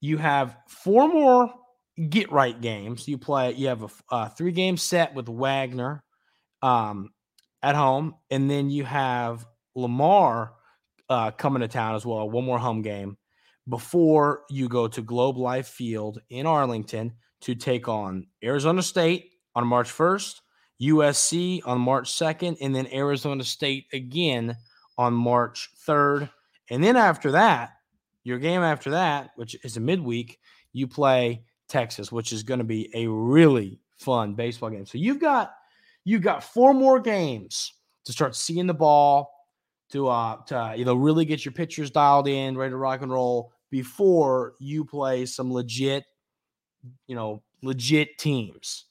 You 0.00 0.16
have 0.18 0.56
four 0.68 1.08
more 1.08 1.52
get 2.10 2.32
right 2.32 2.58
games. 2.60 3.08
You 3.08 3.18
play. 3.18 3.52
You 3.52 3.68
have 3.68 3.82
a, 3.82 4.14
a 4.14 4.30
three 4.30 4.52
game 4.52 4.76
set 4.76 5.14
with 5.14 5.28
Wagner. 5.28 6.02
Um, 6.62 7.12
at 7.62 7.74
home, 7.74 8.14
and 8.30 8.50
then 8.50 8.70
you 8.70 8.84
have 8.84 9.46
Lamar 9.74 10.52
uh, 11.08 11.30
coming 11.32 11.60
to 11.60 11.68
town 11.68 11.94
as 11.94 12.04
well. 12.06 12.28
One 12.28 12.44
more 12.44 12.58
home 12.58 12.82
game 12.82 13.16
before 13.68 14.42
you 14.48 14.68
go 14.68 14.88
to 14.88 15.02
Globe 15.02 15.36
Life 15.36 15.68
Field 15.68 16.20
in 16.30 16.46
Arlington 16.46 17.14
to 17.42 17.54
take 17.54 17.88
on 17.88 18.26
Arizona 18.42 18.82
State 18.82 19.32
on 19.54 19.66
March 19.66 19.90
1st, 19.90 20.40
USC 20.82 21.60
on 21.66 21.80
March 21.80 22.10
2nd, 22.12 22.56
and 22.60 22.74
then 22.74 22.92
Arizona 22.92 23.44
State 23.44 23.86
again 23.92 24.56
on 24.96 25.12
March 25.12 25.68
3rd. 25.86 26.30
And 26.70 26.82
then 26.82 26.96
after 26.96 27.32
that, 27.32 27.72
your 28.24 28.38
game 28.38 28.62
after 28.62 28.90
that, 28.90 29.30
which 29.36 29.56
is 29.64 29.76
a 29.76 29.80
midweek, 29.80 30.38
you 30.72 30.86
play 30.86 31.44
Texas, 31.68 32.10
which 32.10 32.32
is 32.32 32.42
going 32.42 32.58
to 32.58 32.64
be 32.64 32.90
a 32.94 33.06
really 33.06 33.78
fun 33.96 34.34
baseball 34.34 34.70
game. 34.70 34.86
So 34.86 34.98
you've 34.98 35.20
got 35.20 35.54
you've 36.04 36.22
got 36.22 36.42
four 36.42 36.74
more 36.74 36.98
games 37.00 37.72
to 38.04 38.12
start 38.12 38.34
seeing 38.34 38.66
the 38.66 38.74
ball, 38.74 39.30
to 39.92 40.08
uh 40.08 40.36
to 40.46 40.74
you 40.76 40.84
know 40.84 40.94
really 40.94 41.24
get 41.24 41.44
your 41.44 41.52
pitchers 41.52 41.90
dialed 41.90 42.28
in, 42.28 42.56
ready 42.56 42.70
to 42.70 42.76
rock 42.76 43.02
and 43.02 43.12
roll 43.12 43.52
before 43.70 44.54
you 44.58 44.84
play 44.84 45.26
some 45.26 45.52
legit, 45.52 46.04
you 47.06 47.14
know, 47.14 47.42
legit 47.62 48.16
teams. 48.18 48.86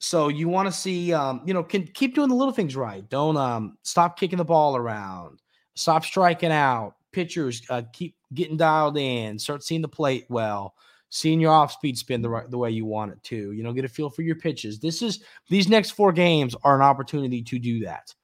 So 0.00 0.28
you 0.28 0.48
want 0.48 0.66
to 0.66 0.72
see, 0.72 1.12
um, 1.12 1.42
you 1.44 1.54
know, 1.54 1.62
can 1.62 1.84
keep 1.84 2.14
doing 2.14 2.28
the 2.28 2.34
little 2.34 2.54
things 2.54 2.76
right. 2.76 3.08
Don't 3.08 3.36
um 3.36 3.78
stop 3.82 4.18
kicking 4.18 4.38
the 4.38 4.44
ball 4.44 4.76
around, 4.76 5.40
stop 5.74 6.04
striking 6.04 6.52
out. 6.52 6.94
Pitchers 7.10 7.62
uh, 7.70 7.82
keep 7.92 8.16
getting 8.34 8.58
dialed 8.58 8.98
in, 8.98 9.38
start 9.38 9.64
seeing 9.64 9.80
the 9.80 9.88
plate 9.88 10.26
well 10.28 10.74
seeing 11.10 11.40
your 11.40 11.52
off 11.52 11.72
speed 11.72 11.96
spin 11.96 12.22
the 12.22 12.28
right 12.28 12.50
the 12.50 12.58
way 12.58 12.70
you 12.70 12.84
want 12.84 13.12
it 13.12 13.22
to. 13.24 13.52
You 13.52 13.62
know, 13.62 13.72
get 13.72 13.84
a 13.84 13.88
feel 13.88 14.10
for 14.10 14.22
your 14.22 14.36
pitches. 14.36 14.78
This 14.78 15.02
is 15.02 15.22
these 15.48 15.68
next 15.68 15.90
four 15.90 16.12
games 16.12 16.54
are 16.64 16.74
an 16.74 16.82
opportunity 16.82 17.42
to 17.42 17.58
do 17.58 17.80
that. 17.80 18.14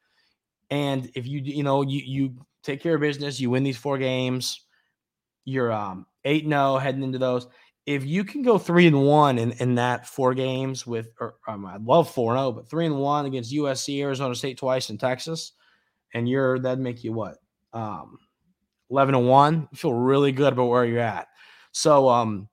And 0.71 1.11
if 1.15 1.27
you 1.27 1.41
you 1.43 1.63
know 1.63 1.83
you 1.83 2.03
you 2.05 2.35
take 2.63 2.83
care 2.83 2.95
of 2.95 3.01
business, 3.01 3.41
you 3.41 3.51
win 3.51 3.63
these 3.63 3.77
four 3.77 3.99
games, 3.99 4.65
you're 5.45 5.73
um 5.73 6.07
8 6.25 6.47
0 6.47 6.77
heading 6.79 7.03
into 7.03 7.19
those. 7.19 7.47
If 7.87 8.05
you 8.05 8.25
can 8.25 8.43
go 8.43 8.57
three 8.57 8.87
and 8.87 9.03
one 9.03 9.39
in, 9.39 9.53
in 9.53 9.75
that 9.75 10.07
four 10.07 10.33
games 10.33 10.87
with, 10.87 11.09
or 11.21 11.35
um, 11.47 11.67
I'd 11.67 11.83
love 11.83 12.11
four 12.11 12.35
zero, 12.35 12.51
but 12.51 12.69
three 12.69 12.87
and 12.87 12.99
one 12.99 13.27
against 13.27 13.53
USC, 13.53 14.01
Arizona 14.01 14.35
State 14.35 14.57
twice, 14.57 14.89
and 14.89 14.99
Texas, 14.99 15.53
and 16.15 16.27
you're 16.27 16.59
that'd 16.59 16.79
make 16.79 17.05
you 17.05 17.13
what, 17.13 17.37
um, 17.75 18.19
eleven 18.89 19.15
and 19.15 19.29
one. 19.29 19.69
Feel 19.75 19.93
really 19.93 20.33
good 20.33 20.55
about 20.55 20.69
where 20.69 20.87
you're 20.87 20.99
at. 20.99 21.29
So, 21.73 22.09
um, 22.09 22.49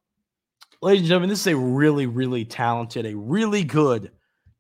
ladies 0.81 1.01
and 1.01 1.07
gentlemen, 1.07 1.29
this 1.29 1.41
is 1.41 1.47
a 1.47 1.55
really, 1.55 2.07
really 2.07 2.45
talented, 2.45 3.05
a 3.05 3.15
really 3.15 3.63
good 3.63 4.11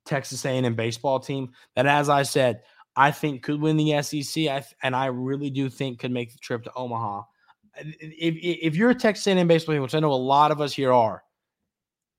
Texas 0.05 0.45
A&M 0.45 0.75
baseball 0.75 1.19
team 1.19 1.51
that, 1.75 1.85
as 1.85 2.09
I 2.09 2.23
said, 2.23 2.61
I 2.95 3.11
think 3.11 3.43
could 3.43 3.59
win 3.59 3.77
the 3.77 4.01
SEC, 4.01 4.47
I, 4.47 4.63
and 4.83 4.95
I 4.95 5.07
really 5.07 5.49
do 5.49 5.69
think 5.69 5.99
could 5.99 6.11
make 6.11 6.31
the 6.31 6.39
trip 6.39 6.63
to 6.63 6.73
Omaha. 6.75 7.23
If, 7.77 8.35
if 8.41 8.75
you're 8.75 8.89
a 8.89 8.95
Texas 8.95 9.25
A&M 9.27 9.47
baseball 9.47 9.75
team, 9.75 9.81
which 9.81 9.95
I 9.95 9.99
know 9.99 10.11
a 10.11 10.15
lot 10.15 10.51
of 10.51 10.61
us 10.61 10.73
here 10.73 10.93
are, 10.93 11.23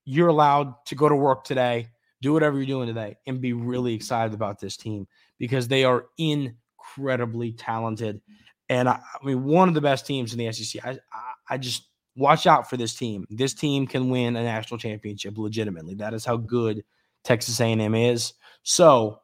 you're 0.05 0.29
allowed 0.29 0.75
to 0.87 0.95
go 0.95 1.09
to 1.09 1.15
work 1.15 1.45
today, 1.45 1.89
do 2.23 2.33
whatever 2.33 2.57
you're 2.57 2.67
doing 2.67 2.89
today, 2.89 3.17
and 3.27 3.41
be 3.41 3.53
really 3.53 3.95
excited 3.95 4.35
about 4.35 4.59
this 4.59 4.77
team 4.77 5.07
because 5.39 5.69
they 5.69 5.85
are 5.85 6.07
incredibly 6.19 7.53
talented. 7.53 8.21
And 8.69 8.89
I, 8.89 8.93
I 8.93 9.25
mean, 9.25 9.45
one 9.45 9.69
of 9.69 9.75
the 9.75 9.81
best 9.81 10.07
teams 10.07 10.33
in 10.33 10.39
the 10.39 10.51
SEC. 10.53 10.85
I, 10.85 10.91
I, 11.13 11.33
I 11.51 11.59
just 11.59 11.92
watch 12.17 12.47
out 12.47 12.69
for 12.69 12.77
this 12.77 12.95
team. 12.95 13.27
This 13.31 13.55
team 13.55 13.87
can 13.87 14.11
win 14.11 14.37
a 14.37 14.43
national 14.43 14.79
championship 14.79 15.39
legitimately. 15.39 15.95
That 15.95 16.15
is 16.15 16.25
how 16.25 16.37
good 16.37 16.85
Texas 17.25 17.61
A&M 17.61 17.95
is. 17.95 18.35
So 18.63 19.21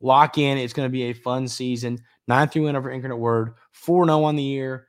lock 0.00 0.38
in. 0.38 0.58
It's 0.58 0.72
going 0.72 0.86
to 0.86 0.92
be 0.92 1.04
a 1.04 1.12
fun 1.12 1.48
season. 1.48 1.98
9 2.28 2.48
3 2.48 2.62
win 2.62 2.76
over 2.76 2.90
Incarnate 2.90 3.18
Word, 3.18 3.54
4 3.72 4.06
0 4.06 4.22
on 4.22 4.36
the 4.36 4.42
year. 4.42 4.86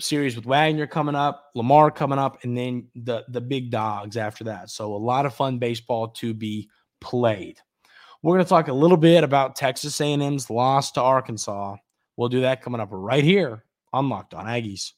series 0.00 0.36
with 0.36 0.46
Wagner 0.46 0.86
coming 0.86 1.14
up, 1.14 1.50
Lamar 1.54 1.90
coming 1.90 2.18
up, 2.18 2.42
and 2.42 2.56
then 2.56 2.88
the 2.94 3.24
the 3.28 3.40
big 3.40 3.70
dogs 3.70 4.16
after 4.16 4.44
that. 4.44 4.70
So 4.70 4.94
a 4.94 4.96
lot 4.96 5.26
of 5.26 5.34
fun 5.34 5.58
baseball 5.58 6.08
to 6.08 6.32
be 6.32 6.68
played. 7.00 7.58
We're 8.22 8.34
going 8.34 8.44
to 8.44 8.48
talk 8.48 8.68
a 8.68 8.72
little 8.72 8.96
bit 8.96 9.22
about 9.22 9.54
Texas 9.54 10.00
A&M's 10.00 10.48
loss 10.48 10.92
to 10.92 11.02
Arkansas. 11.02 11.76
We'll 12.16 12.30
do 12.30 12.40
that 12.40 12.62
coming 12.62 12.80
up 12.80 12.88
right 12.90 13.22
here 13.22 13.64
on 13.92 14.08
Locked 14.08 14.32
On 14.32 14.46
Aggies. 14.46 14.92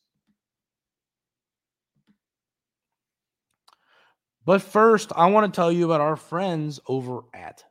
But 4.46 4.62
first, 4.62 5.12
I 5.16 5.26
want 5.26 5.52
to 5.52 5.56
tell 5.56 5.72
you 5.72 5.86
about 5.86 6.00
our 6.00 6.14
friends 6.14 6.78
over 6.86 7.22
at 7.34 7.64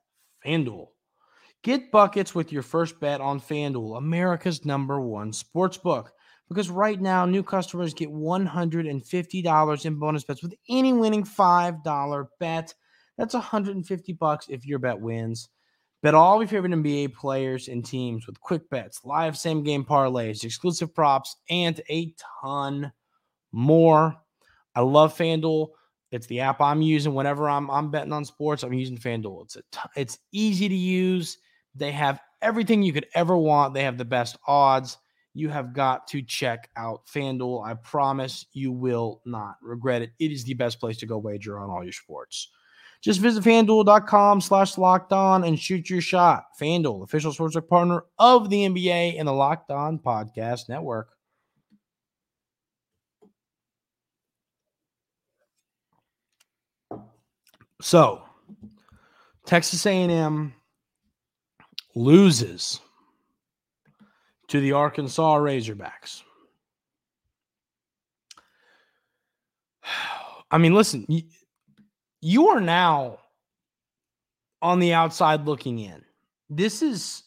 FanDuel. 0.45 0.87
Get 1.63 1.89
buckets 1.89 2.35
with 2.35 2.51
your 2.51 2.63
first 2.63 2.99
bet 2.99 3.21
on 3.21 3.39
FanDuel, 3.39 3.97
America's 3.97 4.65
number 4.65 4.99
one 4.99 5.31
sports 5.31 5.77
book. 5.77 6.11
Because 6.49 6.69
right 6.69 7.01
now, 7.01 7.25
new 7.25 7.41
customers 7.41 7.93
get 7.93 8.09
$150 8.09 9.85
in 9.85 9.95
bonus 9.99 10.23
bets 10.25 10.43
with 10.43 10.53
any 10.69 10.93
winning 10.93 11.23
$5 11.23 12.27
bet. 12.39 12.73
That's 13.17 13.33
150 13.33 14.13
bucks 14.13 14.47
if 14.49 14.65
your 14.65 14.77
bet 14.77 14.99
wins. 14.99 15.49
Bet 16.03 16.13
all 16.13 16.39
your 16.39 16.47
favorite 16.47 16.73
NBA 16.73 17.15
players 17.15 17.69
and 17.69 17.83
teams 17.83 18.27
with 18.27 18.39
quick 18.41 18.69
bets, 18.69 18.99
live 19.05 19.35
same 19.37 19.63
game 19.63 19.85
parlays, 19.85 20.43
exclusive 20.43 20.93
props, 20.93 21.37
and 21.49 21.81
a 21.89 22.13
ton 22.43 22.91
more. 23.51 24.15
I 24.75 24.81
love 24.81 25.17
FanDuel. 25.17 25.69
It's 26.15 26.27
the 26.27 26.39
app 26.39 26.61
I'm 26.61 26.81
using 26.81 27.13
whenever 27.13 27.49
I'm 27.49 27.69
I'm 27.69 27.91
betting 27.91 28.13
on 28.13 28.23
sports. 28.23 28.63
I'm 28.63 28.73
using 28.73 28.97
FanDuel. 28.97 29.43
It's 29.43 29.55
a 29.57 29.61
t- 29.71 29.89
it's 29.97 30.17
easy 30.31 30.69
to 30.69 30.75
use. 30.75 31.37
They 31.75 31.91
have 31.91 32.21
everything 32.41 32.81
you 32.81 32.93
could 32.93 33.07
ever 33.13 33.35
want. 33.35 33.73
They 33.73 33.83
have 33.83 33.97
the 33.97 34.05
best 34.05 34.37
odds. 34.47 34.97
You 35.33 35.49
have 35.49 35.73
got 35.73 36.07
to 36.07 36.21
check 36.21 36.69
out 36.77 37.05
FanDuel. 37.07 37.67
I 37.67 37.73
promise 37.73 38.45
you 38.53 38.71
will 38.71 39.21
not 39.25 39.57
regret 39.61 40.01
it. 40.01 40.11
It 40.17 40.31
is 40.31 40.45
the 40.45 40.53
best 40.53 40.79
place 40.79 40.97
to 40.97 41.05
go 41.05 41.17
wager 41.17 41.59
on 41.59 41.69
all 41.69 41.83
your 41.83 41.91
sports. 41.91 42.49
Just 43.01 43.19
visit 43.19 43.43
fanduel.com 43.43 44.39
slash 44.39 44.77
locked 44.77 45.11
on 45.11 45.43
and 45.43 45.59
shoot 45.59 45.89
your 45.89 46.01
shot. 46.01 46.45
FanDuel, 46.59 47.03
official 47.03 47.33
sportsbook 47.33 47.67
partner 47.67 48.05
of 48.17 48.49
the 48.49 48.65
NBA 48.65 49.19
and 49.19 49.27
the 49.27 49.33
Locked 49.33 49.69
On 49.69 49.99
Podcast 49.99 50.69
Network. 50.69 51.09
So, 57.81 58.23
Texas 59.45 59.85
A&M 59.85 60.53
loses 61.93 62.79
to 64.47 64.59
the 64.59 64.73
Arkansas 64.73 65.37
Razorbacks. 65.37 66.21
I 70.51 70.57
mean, 70.57 70.73
listen, 70.73 71.05
you 72.21 72.47
are 72.49 72.61
now 72.61 73.19
on 74.61 74.79
the 74.79 74.93
outside 74.93 75.45
looking 75.45 75.79
in. 75.79 76.01
This 76.49 76.81
is, 76.81 77.23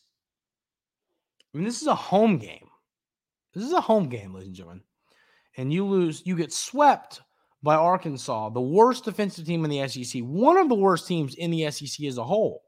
I 1.54 1.58
mean, 1.58 1.64
this 1.64 1.82
is 1.82 1.88
a 1.88 1.94
home 1.94 2.38
game. 2.38 2.68
This 3.54 3.64
is 3.64 3.72
a 3.72 3.80
home 3.80 4.08
game, 4.08 4.34
ladies 4.34 4.48
and 4.48 4.56
gentlemen. 4.56 4.82
And 5.56 5.72
you 5.72 5.84
lose, 5.84 6.22
you 6.24 6.36
get 6.36 6.52
swept 6.52 7.22
by 7.68 7.74
Arkansas, 7.74 8.48
the 8.48 8.62
worst 8.62 9.04
defensive 9.04 9.44
team 9.44 9.62
in 9.62 9.68
the 9.68 9.86
SEC, 9.86 10.22
one 10.22 10.56
of 10.56 10.70
the 10.70 10.74
worst 10.74 11.06
teams 11.06 11.34
in 11.34 11.50
the 11.50 11.70
SEC 11.70 12.06
as 12.06 12.16
a 12.16 12.24
whole. 12.24 12.62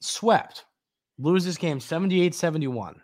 Swept, 0.00 0.64
lose 1.18 1.44
this 1.44 1.58
game 1.58 1.78
78 1.78 2.34
71. 2.34 2.98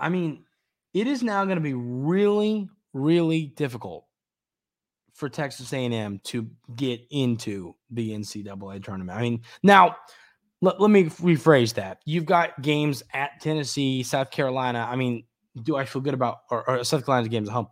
I 0.00 0.08
mean, 0.08 0.46
it 0.94 1.06
is 1.06 1.22
now 1.22 1.44
going 1.44 1.58
to 1.58 1.62
be 1.62 1.74
really, 1.74 2.70
really 2.94 3.52
difficult 3.54 4.06
for 5.12 5.28
Texas 5.28 5.74
A&M 5.74 6.18
to 6.24 6.48
get 6.74 7.02
into 7.10 7.74
the 7.90 8.12
NCAA 8.12 8.82
tournament. 8.82 9.18
I 9.18 9.20
mean, 9.20 9.42
now 9.62 9.94
let, 10.62 10.80
let 10.80 10.90
me 10.90 11.04
rephrase 11.04 11.74
that. 11.74 11.98
You've 12.06 12.24
got 12.24 12.62
games 12.62 13.02
at 13.12 13.42
Tennessee, 13.42 14.02
South 14.02 14.30
Carolina. 14.30 14.88
I 14.90 14.96
mean, 14.96 15.24
do 15.64 15.76
I 15.76 15.84
feel 15.84 16.00
good 16.00 16.14
about 16.14 16.38
or, 16.50 16.66
or 16.66 16.82
South 16.82 17.04
Carolina's 17.04 17.28
games 17.28 17.50
at 17.50 17.52
home? 17.52 17.66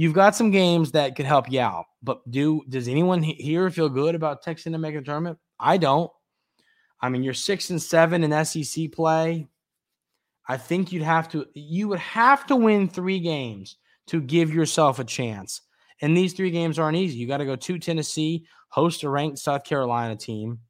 You've 0.00 0.14
got 0.14 0.34
some 0.34 0.50
games 0.50 0.92
that 0.92 1.14
could 1.14 1.26
help 1.26 1.52
you 1.52 1.60
out, 1.60 1.84
but 2.02 2.22
do 2.30 2.62
does 2.70 2.88
anyone 2.88 3.22
here 3.22 3.68
feel 3.68 3.90
good 3.90 4.14
about 4.14 4.40
Texas 4.40 4.72
A&M 4.72 4.80
making 4.80 5.00
the 5.00 5.04
tournament? 5.04 5.38
I 5.58 5.76
don't. 5.76 6.10
I 7.02 7.10
mean, 7.10 7.22
you're 7.22 7.34
six 7.34 7.68
and 7.68 7.82
seven 7.82 8.24
in 8.24 8.44
SEC 8.46 8.92
play. 8.92 9.46
I 10.48 10.56
think 10.56 10.90
you'd 10.90 11.02
have 11.02 11.28
to 11.32 11.44
you 11.52 11.88
would 11.88 11.98
have 11.98 12.46
to 12.46 12.56
win 12.56 12.88
three 12.88 13.20
games 13.20 13.76
to 14.06 14.22
give 14.22 14.54
yourself 14.54 15.00
a 15.00 15.04
chance. 15.04 15.60
And 16.00 16.16
these 16.16 16.32
three 16.32 16.50
games 16.50 16.78
aren't 16.78 16.96
easy. 16.96 17.18
You 17.18 17.28
got 17.28 17.36
to 17.36 17.44
go 17.44 17.56
to 17.56 17.78
Tennessee, 17.78 18.46
host 18.70 19.02
a 19.02 19.10
ranked 19.10 19.38
South 19.38 19.64
Carolina 19.64 20.16
team, 20.16 20.60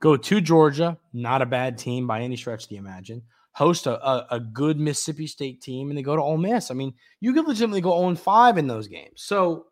go 0.00 0.16
to 0.16 0.40
Georgia, 0.40 0.96
not 1.12 1.42
a 1.42 1.46
bad 1.46 1.76
team 1.76 2.06
by 2.06 2.22
any 2.22 2.36
stretch 2.36 2.62
of 2.62 2.70
the 2.70 2.76
imagine, 2.76 3.20
host 3.58 3.88
a, 3.88 4.08
a, 4.08 4.26
a 4.36 4.40
good 4.40 4.78
Mississippi 4.78 5.26
State 5.26 5.60
team, 5.60 5.90
and 5.90 5.98
they 5.98 6.02
go 6.02 6.14
to 6.14 6.22
Ole 6.22 6.38
Miss. 6.38 6.70
I 6.70 6.74
mean, 6.74 6.94
you 7.18 7.34
could 7.34 7.46
legitimately 7.46 7.80
go 7.80 7.98
0 7.98 8.14
5 8.14 8.56
in 8.56 8.68
those 8.68 8.86
games. 8.86 9.22
So, 9.22 9.66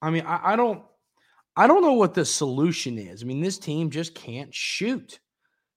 I 0.00 0.10
mean, 0.10 0.24
I, 0.24 0.52
I 0.52 0.56
don't. 0.56 0.82
I 1.54 1.66
don't 1.66 1.82
know 1.82 1.92
what 1.92 2.14
the 2.14 2.24
solution 2.24 2.96
is. 2.96 3.22
I 3.22 3.26
mean, 3.26 3.42
this 3.42 3.58
team 3.58 3.90
just 3.90 4.14
can't 4.14 4.54
shoot. 4.54 5.20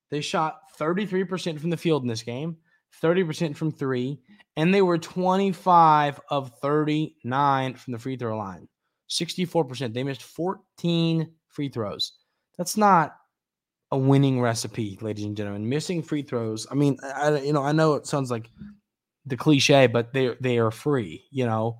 They 0.10 0.22
shot 0.22 0.62
33% 0.80 1.60
from 1.60 1.70
the 1.70 1.76
field 1.76 2.04
in 2.04 2.08
this 2.08 2.24
game, 2.24 2.56
30% 3.04 3.58
from 3.58 3.74
three, 3.74 4.22
and 4.56 4.74
they 4.74 4.82
were 4.82 4.98
25 4.98 6.22
of 6.30 6.52
39 6.62 7.74
from 7.74 7.92
the 7.92 8.00
free 8.00 8.16
throw 8.16 8.38
line. 8.38 8.70
64%. 9.10 9.94
They 9.94 10.04
missed 10.04 10.24
14 10.24 11.30
free 11.50 11.68
throws. 11.68 12.14
That's 12.58 12.78
not 12.78 13.18
a 13.92 13.98
winning 13.98 14.42
recipe, 14.42 14.98
ladies 15.02 15.26
and 15.26 15.38
gentlemen. 15.38 15.70
Missing 15.70 16.04
free 16.04 16.24
throws. 16.24 16.68
I 16.70 16.76
mean, 16.76 16.98
I, 17.04 17.40
you 17.40 17.54
know, 17.54 17.64
I 17.64 17.72
know 17.72 17.94
it 17.94 18.08
sounds 18.08 18.32
like 18.32 18.50
the 19.26 19.38
cliche, 19.38 19.88
but 19.88 20.14
they 20.14 20.36
they 20.40 20.58
are 20.58 20.72
free. 20.72 21.26
You 21.32 21.46
know, 21.46 21.80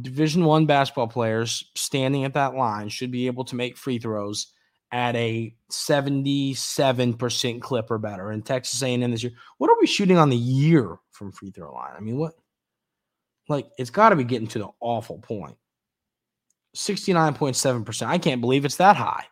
Division 0.00 0.44
One 0.44 0.66
basketball 0.66 1.08
players 1.08 1.70
standing 1.74 2.24
at 2.24 2.34
that 2.34 2.54
line 2.54 2.88
should 2.88 3.10
be 3.10 3.26
able 3.26 3.44
to 3.46 3.56
make 3.56 3.76
free 3.76 3.98
throws 3.98 4.52
at 4.92 5.16
a 5.16 5.52
77% 5.72 7.60
clip 7.60 7.90
or 7.90 7.98
better. 7.98 8.30
In 8.30 8.42
Texas 8.42 8.80
A&M 8.80 9.10
this 9.10 9.24
year, 9.24 9.32
what 9.58 9.68
are 9.68 9.76
we 9.80 9.88
shooting 9.88 10.18
on 10.18 10.30
the 10.30 10.36
year 10.36 10.96
from 11.10 11.32
free 11.32 11.50
throw 11.50 11.74
line? 11.74 11.94
I 11.96 12.00
mean, 12.00 12.16
what? 12.16 12.34
Like, 13.48 13.66
it's 13.76 13.90
got 13.90 14.10
to 14.10 14.16
be 14.16 14.22
getting 14.22 14.46
to 14.48 14.60
the 14.60 14.68
awful 14.78 15.18
point. 15.18 15.56
69.7%. 16.76 18.06
I 18.06 18.18
can't 18.18 18.40
believe 18.40 18.64
it's 18.64 18.76
that 18.76 18.94
high. 18.94 19.24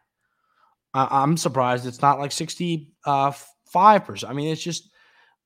I, 0.95 1.23
am 1.23 1.37
surprised 1.37 1.87
it's 1.87 2.03
not 2.03 2.19
like 2.19 2.31
65%. 2.31 2.87
I 3.07 4.33
mean, 4.33 4.53
it's 4.53 4.63
just, 4.63 4.91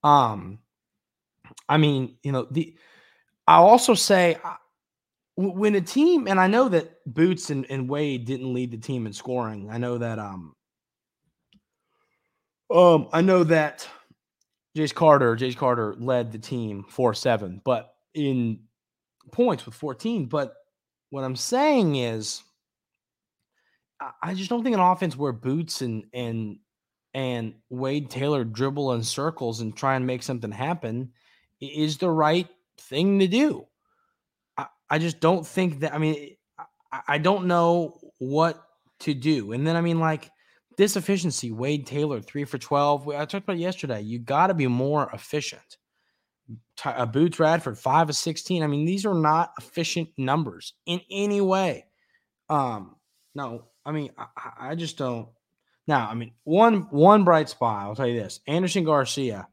um, 0.02 0.58
I 1.68 1.76
mean, 1.76 2.16
you 2.22 2.32
know, 2.32 2.46
the, 2.50 2.76
I'll 3.46 3.66
also 3.66 3.94
say, 3.94 4.38
when 5.36 5.74
a 5.74 5.80
team 5.80 6.26
and 6.26 6.40
I 6.40 6.46
know 6.46 6.68
that 6.70 7.04
Boots 7.04 7.50
and, 7.50 7.66
and 7.68 7.88
Wade 7.88 8.24
didn't 8.24 8.54
lead 8.54 8.70
the 8.70 8.78
team 8.78 9.06
in 9.06 9.12
scoring. 9.12 9.68
I 9.70 9.78
know 9.78 9.98
that 9.98 10.18
um 10.18 10.54
um 12.70 13.08
I 13.12 13.20
know 13.20 13.44
that 13.44 13.86
Jace 14.76 14.94
Carter, 14.94 15.36
Jace 15.36 15.56
Carter 15.56 15.94
led 15.98 16.32
the 16.32 16.38
team 16.38 16.84
4-7, 16.90 17.62
but 17.64 17.94
in 18.14 18.60
points 19.32 19.64
with 19.64 19.74
14. 19.74 20.26
But 20.26 20.54
what 21.10 21.24
I'm 21.24 21.36
saying 21.36 21.96
is 21.96 22.42
I 24.22 24.34
just 24.34 24.50
don't 24.50 24.62
think 24.62 24.74
an 24.74 24.80
offense 24.80 25.16
where 25.16 25.32
Boots 25.32 25.80
and 25.80 26.04
and 26.12 26.58
and 27.14 27.54
Wade 27.70 28.10
Taylor 28.10 28.44
dribble 28.44 28.92
in 28.92 29.02
circles 29.02 29.60
and 29.60 29.76
try 29.76 29.96
and 29.96 30.06
make 30.06 30.22
something 30.22 30.52
happen 30.52 31.12
is 31.60 31.96
the 31.96 32.10
right 32.10 32.48
thing 32.78 33.18
to 33.20 33.26
do. 33.26 33.66
I 34.88 34.98
just 34.98 35.20
don't 35.20 35.46
think 35.46 35.80
that. 35.80 35.94
I 35.94 35.98
mean, 35.98 36.36
I, 36.92 37.00
I 37.08 37.18
don't 37.18 37.46
know 37.46 37.98
what 38.18 38.62
to 39.00 39.14
do. 39.14 39.52
And 39.52 39.66
then 39.66 39.76
I 39.76 39.80
mean, 39.80 39.98
like 39.98 40.30
this 40.76 40.96
efficiency, 40.96 41.50
Wade 41.50 41.86
Taylor, 41.86 42.20
three 42.20 42.44
for 42.44 42.58
twelve. 42.58 43.08
I 43.08 43.24
talked 43.24 43.44
about 43.44 43.58
yesterday. 43.58 44.02
You 44.02 44.18
got 44.18 44.48
to 44.48 44.54
be 44.54 44.66
more 44.66 45.10
efficient. 45.12 45.78
Uh, 46.84 47.06
Boots 47.06 47.40
Radford, 47.40 47.78
five 47.78 48.08
of 48.08 48.16
sixteen. 48.16 48.62
I 48.62 48.68
mean, 48.68 48.84
these 48.84 49.04
are 49.04 49.14
not 49.14 49.52
efficient 49.58 50.10
numbers 50.16 50.74
in 50.86 51.00
any 51.10 51.40
way. 51.40 51.86
Um, 52.48 52.96
no, 53.34 53.64
I 53.86 53.92
mean, 53.92 54.10
I, 54.18 54.70
I 54.70 54.74
just 54.74 54.98
don't. 54.98 55.28
Now, 55.86 56.08
I 56.10 56.14
mean, 56.14 56.32
one 56.44 56.88
one 56.90 57.24
bright 57.24 57.48
spot. 57.48 57.86
I'll 57.86 57.96
tell 57.96 58.06
you 58.06 58.20
this: 58.20 58.40
Andersson 58.46 58.84
Garcia 58.84 59.48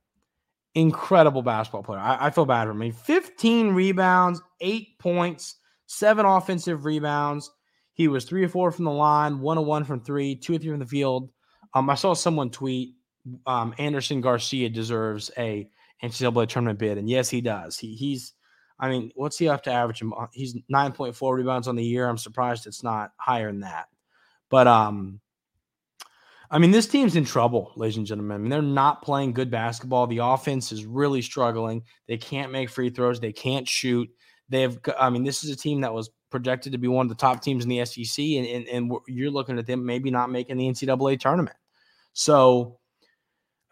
incredible 0.76 1.42
basketball 1.42 1.84
player. 1.84 2.00
I, 2.00 2.28
I, 2.28 2.30
feel 2.32 2.46
bad 2.46 2.66
for 2.66 2.72
him. 2.72 2.78
I 2.78 2.86
mean, 2.86 2.94
15 2.94 3.70
rebounds, 3.74 4.42
eight 4.62 4.98
points, 5.00 5.58
seven 5.86 6.26
offensive 6.26 6.86
rebounds. 6.86 7.52
He 7.94 8.08
was 8.08 8.26
three 8.26 8.44
or 8.44 8.50
four 8.50 8.72
from 8.72 8.86
the 8.86 8.92
line, 8.92 9.40
one 9.40 9.58
or 9.58 9.66
one 9.66 9.84
from 9.84 10.02
three, 10.02 10.36
two 10.36 10.56
or 10.56 10.58
three 10.58 10.72
from 10.72 10.80
the 10.80 10.86
field. 10.86 11.30
Um, 11.76 11.90
I 11.90 11.96
saw 11.96 12.14
someone 12.14 12.50
tweet 12.50 12.96
um, 13.46 13.74
Andersson 13.78 14.22
Garcia 14.22 14.70
deserves 14.70 15.32
a 15.38 15.70
NCAA 16.04 16.48
tournament 16.48 16.80
bid. 16.80 16.98
And 16.98 17.10
yes, 17.10 17.30
he 17.30 17.42
does. 17.42 17.78
He 17.78 17.96
he's 17.96 18.34
I 18.80 18.90
mean, 18.90 19.12
what's 19.16 19.38
he 19.38 19.48
up 19.48 19.64
to 19.64 19.72
average? 19.72 20.04
He's 20.34 20.56
9.4 20.74 21.34
rebounds 21.34 21.68
on 21.68 21.76
the 21.76 21.84
year. 21.84 22.10
I'm 22.10 22.18
surprised 22.18 22.66
it's 22.66 22.84
not 22.84 23.12
higher 23.18 23.48
than 23.48 23.62
that. 23.62 23.86
But 24.54 24.68
um 24.68 25.20
I 26.52 26.60
mean, 26.60 26.70
this 26.70 26.86
team's 26.86 27.16
in 27.16 27.26
trouble, 27.26 27.72
ladies 27.76 27.98
and 27.98 28.06
gentlemen. 28.06 28.36
I 28.36 28.38
mean, 28.38 28.50
they're 28.52 28.62
not 28.62 29.02
playing 29.02 29.34
good 29.34 29.50
basketball. 29.50 30.06
The 30.06 30.20
offense 30.20 30.72
is 30.72 30.86
really 30.86 31.24
struggling. 31.24 31.82
They 32.08 32.18
can't 32.18 32.52
make 32.52 32.70
free 32.70 32.92
throws. 32.92 33.20
They 33.20 33.32
can't 33.32 33.68
shoot. 33.68 34.08
They 34.50 34.62
have, 34.62 34.78
I 35.00 35.10
mean, 35.10 35.24
this 35.24 35.44
is 35.44 35.50
a 35.50 35.56
team 35.56 35.82
that 35.82 35.92
was 35.92 36.12
projected 36.30 36.74
to 36.74 36.78
be 36.78 36.88
one 36.88 37.08
of 37.08 37.10
the 37.10 37.16
top 37.16 37.42
teams 37.42 37.64
in 37.64 37.70
the 37.72 37.84
SEC, 37.84 38.24
and, 38.24 38.46
and, 38.46 38.68
and 38.68 38.92
you're 39.08 39.32
looking 39.32 39.58
at 39.58 39.66
them 39.66 39.84
maybe 39.84 40.12
not 40.12 40.30
making 40.30 40.58
the 40.58 40.68
NCAA 40.68 41.20
tournament. 41.20 41.58
So, 42.14 42.78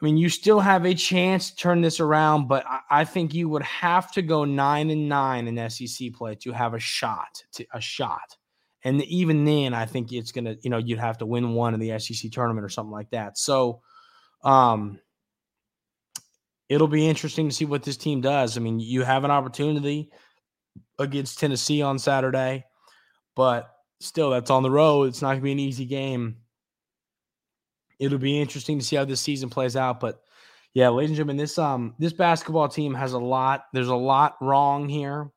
I 0.02 0.06
mean, 0.06 0.18
you 0.18 0.30
still 0.30 0.62
have 0.62 0.88
a 0.88 0.96
chance 0.96 1.52
to 1.52 1.58
turn 1.58 1.82
this 1.82 2.00
around, 2.00 2.48
but 2.48 2.66
I, 2.66 2.80
I 2.90 3.06
think 3.06 3.36
you 3.36 3.50
would 3.50 3.62
have 3.62 4.12
to 4.14 4.24
go 4.24 4.46
nine 4.46 4.90
and 4.90 5.08
nine 5.08 5.48
in 5.48 5.70
SEC 5.70 6.14
play 6.14 6.34
to 6.38 6.52
have 6.52 6.74
a 6.74 6.80
shot, 6.80 7.44
to, 7.52 7.68
a 7.72 7.80
shot. 7.80 8.38
And 8.84 9.02
even 9.04 9.46
then, 9.46 9.74
I 9.74 9.86
think 9.86 10.12
it's 10.12 10.32
gonna, 10.32 10.56
you 10.62 10.70
know, 10.70 10.78
you'd 10.78 11.00
have 11.00 11.20
to 11.20 11.26
win 11.26 11.54
one 11.54 11.74
in 11.74 11.80
the 11.80 12.00
SEC 12.00 12.32
tournament 12.32 12.66
or 12.66 12.70
something 12.70 12.92
like 12.92 13.12
that. 13.12 13.38
So, 13.38 13.82
um, 14.44 15.00
it'll 16.68 16.88
be 16.88 17.08
interesting 17.08 17.50
to 17.50 17.56
see 17.56 17.66
what 17.66 17.84
this 17.84 17.98
team 17.98 18.22
does. 18.22 18.58
I 18.58 18.62
mean, 18.62 18.80
you 18.80 19.04
have 19.04 19.24
an 19.24 19.32
opportunity 19.32 20.10
against 20.98 21.40
Tennessee 21.40 21.82
on 21.82 22.00
Saturday, 22.00 22.66
but 23.36 23.70
still, 24.00 24.32
that's 24.32 24.50
on 24.50 24.64
the 24.64 24.72
road. 24.72 25.10
It's 25.10 25.22
not 25.22 25.32
gonna 25.32 25.42
be 25.42 25.52
an 25.52 25.60
easy 25.60 25.86
game. 25.86 26.38
It'll 28.00 28.18
be 28.18 28.40
interesting 28.40 28.80
to 28.80 28.86
see 28.86 28.96
how 28.96 29.06
this 29.06 29.22
season 29.22 29.50
plays 29.50 29.76
out, 29.76 30.00
but 30.00 30.22
yeah, 30.74 30.90
ladies 30.90 31.12
and 31.12 31.18
gentlemen, 31.18 31.38
this 31.38 31.58
um 31.58 31.96
this 32.00 32.14
basketball 32.14 32.70
team 32.70 32.94
has 32.94 33.14
a 33.14 33.20
lot. 33.20 33.66
There's 33.74 33.90
a 33.90 33.96
lot 33.96 34.38
wrong 34.42 34.88
here. 34.88 35.30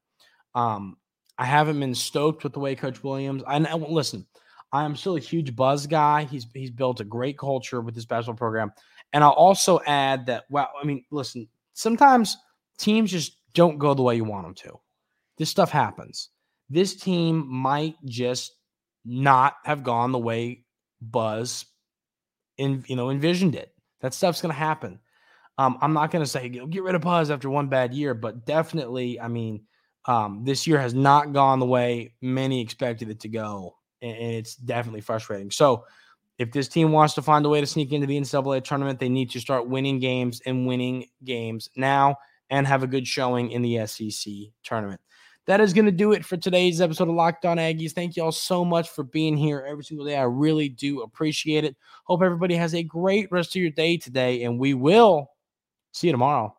Um, 0.54 0.96
I 1.38 1.44
haven't 1.44 1.81
been 1.81 1.94
stoked 1.94 2.44
with 2.44 2.53
the 2.53 2.61
way 2.61 2.75
Coach 2.75 3.03
Williams. 3.03 3.42
I 3.47 3.59
listen. 3.59 4.27
I 4.73 4.85
am 4.85 4.97
still 4.97 5.16
a 5.16 5.20
huge 5.20 5.55
buzz 5.55 5.87
guy. 5.87 6.25
He's 6.25 6.47
he's 6.53 6.70
built 6.70 7.01
a 7.01 7.05
great 7.05 7.38
culture 7.38 7.81
with 7.81 7.94
his 7.94 8.07
basketball 8.07 8.37
program, 8.37 8.73
and 9.12 9.23
I'll 9.23 9.31
also 9.31 9.81
add 9.87 10.27
that. 10.27 10.44
Well, 10.49 10.70
I 10.81 10.85
mean, 10.85 11.05
listen. 11.11 11.49
Sometimes 11.73 12.37
teams 12.79 13.11
just 13.11 13.37
don't 13.53 13.79
go 13.79 13.94
the 13.94 14.03
way 14.03 14.16
you 14.16 14.25
want 14.25 14.47
them 14.47 14.55
to. 14.55 14.79
This 15.38 15.51
stuff 15.51 15.70
happens. 15.70 16.31
This 16.70 16.94
team 16.94 17.47
might 17.49 17.97
just 18.05 18.55
not 19.05 19.57
have 19.64 19.83
gone 19.83 20.12
the 20.12 20.18
way 20.18 20.64
Buzz, 21.01 21.66
in 22.59 22.85
you 22.87 22.97
know, 22.97 23.11
envisioned 23.11 23.55
it. 23.55 23.75
That 24.01 24.14
stuff's 24.14 24.40
going 24.40 24.53
to 24.53 24.59
happen. 24.59 25.01
Um, 25.59 25.79
I'm 25.81 25.92
not 25.92 26.11
going 26.11 26.25
to 26.25 26.31
say 26.31 26.49
get 26.49 26.83
rid 26.83 26.94
of 26.94 27.03
Buzz 27.03 27.31
after 27.31 27.51
one 27.51 27.68
bad 27.68 27.94
year, 27.94 28.14
but 28.14 28.44
definitely, 28.44 29.20
I 29.20 29.29
mean 29.29 29.66
um, 30.06 30.44
this 30.44 30.66
year 30.66 30.78
has 30.78 30.94
not 30.94 31.32
gone 31.32 31.58
the 31.58 31.66
way 31.66 32.14
many 32.20 32.60
expected 32.60 33.08
it 33.08 33.20
to 33.20 33.28
go, 33.28 33.76
and 34.02 34.16
it's 34.16 34.54
definitely 34.54 35.00
frustrating. 35.00 35.50
So, 35.50 35.84
if 36.38 36.50
this 36.50 36.68
team 36.68 36.90
wants 36.90 37.14
to 37.14 37.22
find 37.22 37.46
a 37.46 37.48
way 37.48 37.60
to 37.60 37.66
sneak 37.66 37.92
into 37.92 38.08
the 38.08 38.18
NCAA 38.18 38.64
tournament, 38.64 38.98
they 38.98 39.08
need 39.08 39.30
to 39.30 39.40
start 39.40 39.68
winning 39.68 40.00
games 40.00 40.42
and 40.44 40.66
winning 40.66 41.06
games 41.22 41.70
now 41.76 42.16
and 42.50 42.66
have 42.66 42.82
a 42.82 42.88
good 42.88 43.06
showing 43.06 43.52
in 43.52 43.62
the 43.62 43.86
SEC 43.86 44.32
tournament. 44.64 45.00
That 45.46 45.60
is 45.60 45.72
going 45.72 45.84
to 45.84 45.92
do 45.92 46.12
it 46.12 46.24
for 46.24 46.36
today's 46.36 46.80
episode 46.80 47.08
of 47.08 47.14
Locked 47.14 47.44
On 47.44 47.58
Aggies. 47.58 47.92
Thank 47.92 48.16
you 48.16 48.24
all 48.24 48.32
so 48.32 48.64
much 48.64 48.88
for 48.88 49.04
being 49.04 49.36
here 49.36 49.64
every 49.68 49.84
single 49.84 50.06
day. 50.06 50.16
I 50.16 50.22
really 50.22 50.70
do 50.70 51.02
appreciate 51.02 51.64
it. 51.64 51.76
Hope 52.04 52.22
everybody 52.22 52.54
has 52.54 52.74
a 52.74 52.82
great 52.82 53.30
rest 53.30 53.54
of 53.54 53.60
your 53.60 53.70
day 53.70 53.98
today, 53.98 54.44
and 54.44 54.58
we 54.58 54.72
will 54.72 55.30
see 55.92 56.08
you 56.08 56.12
tomorrow. 56.12 56.56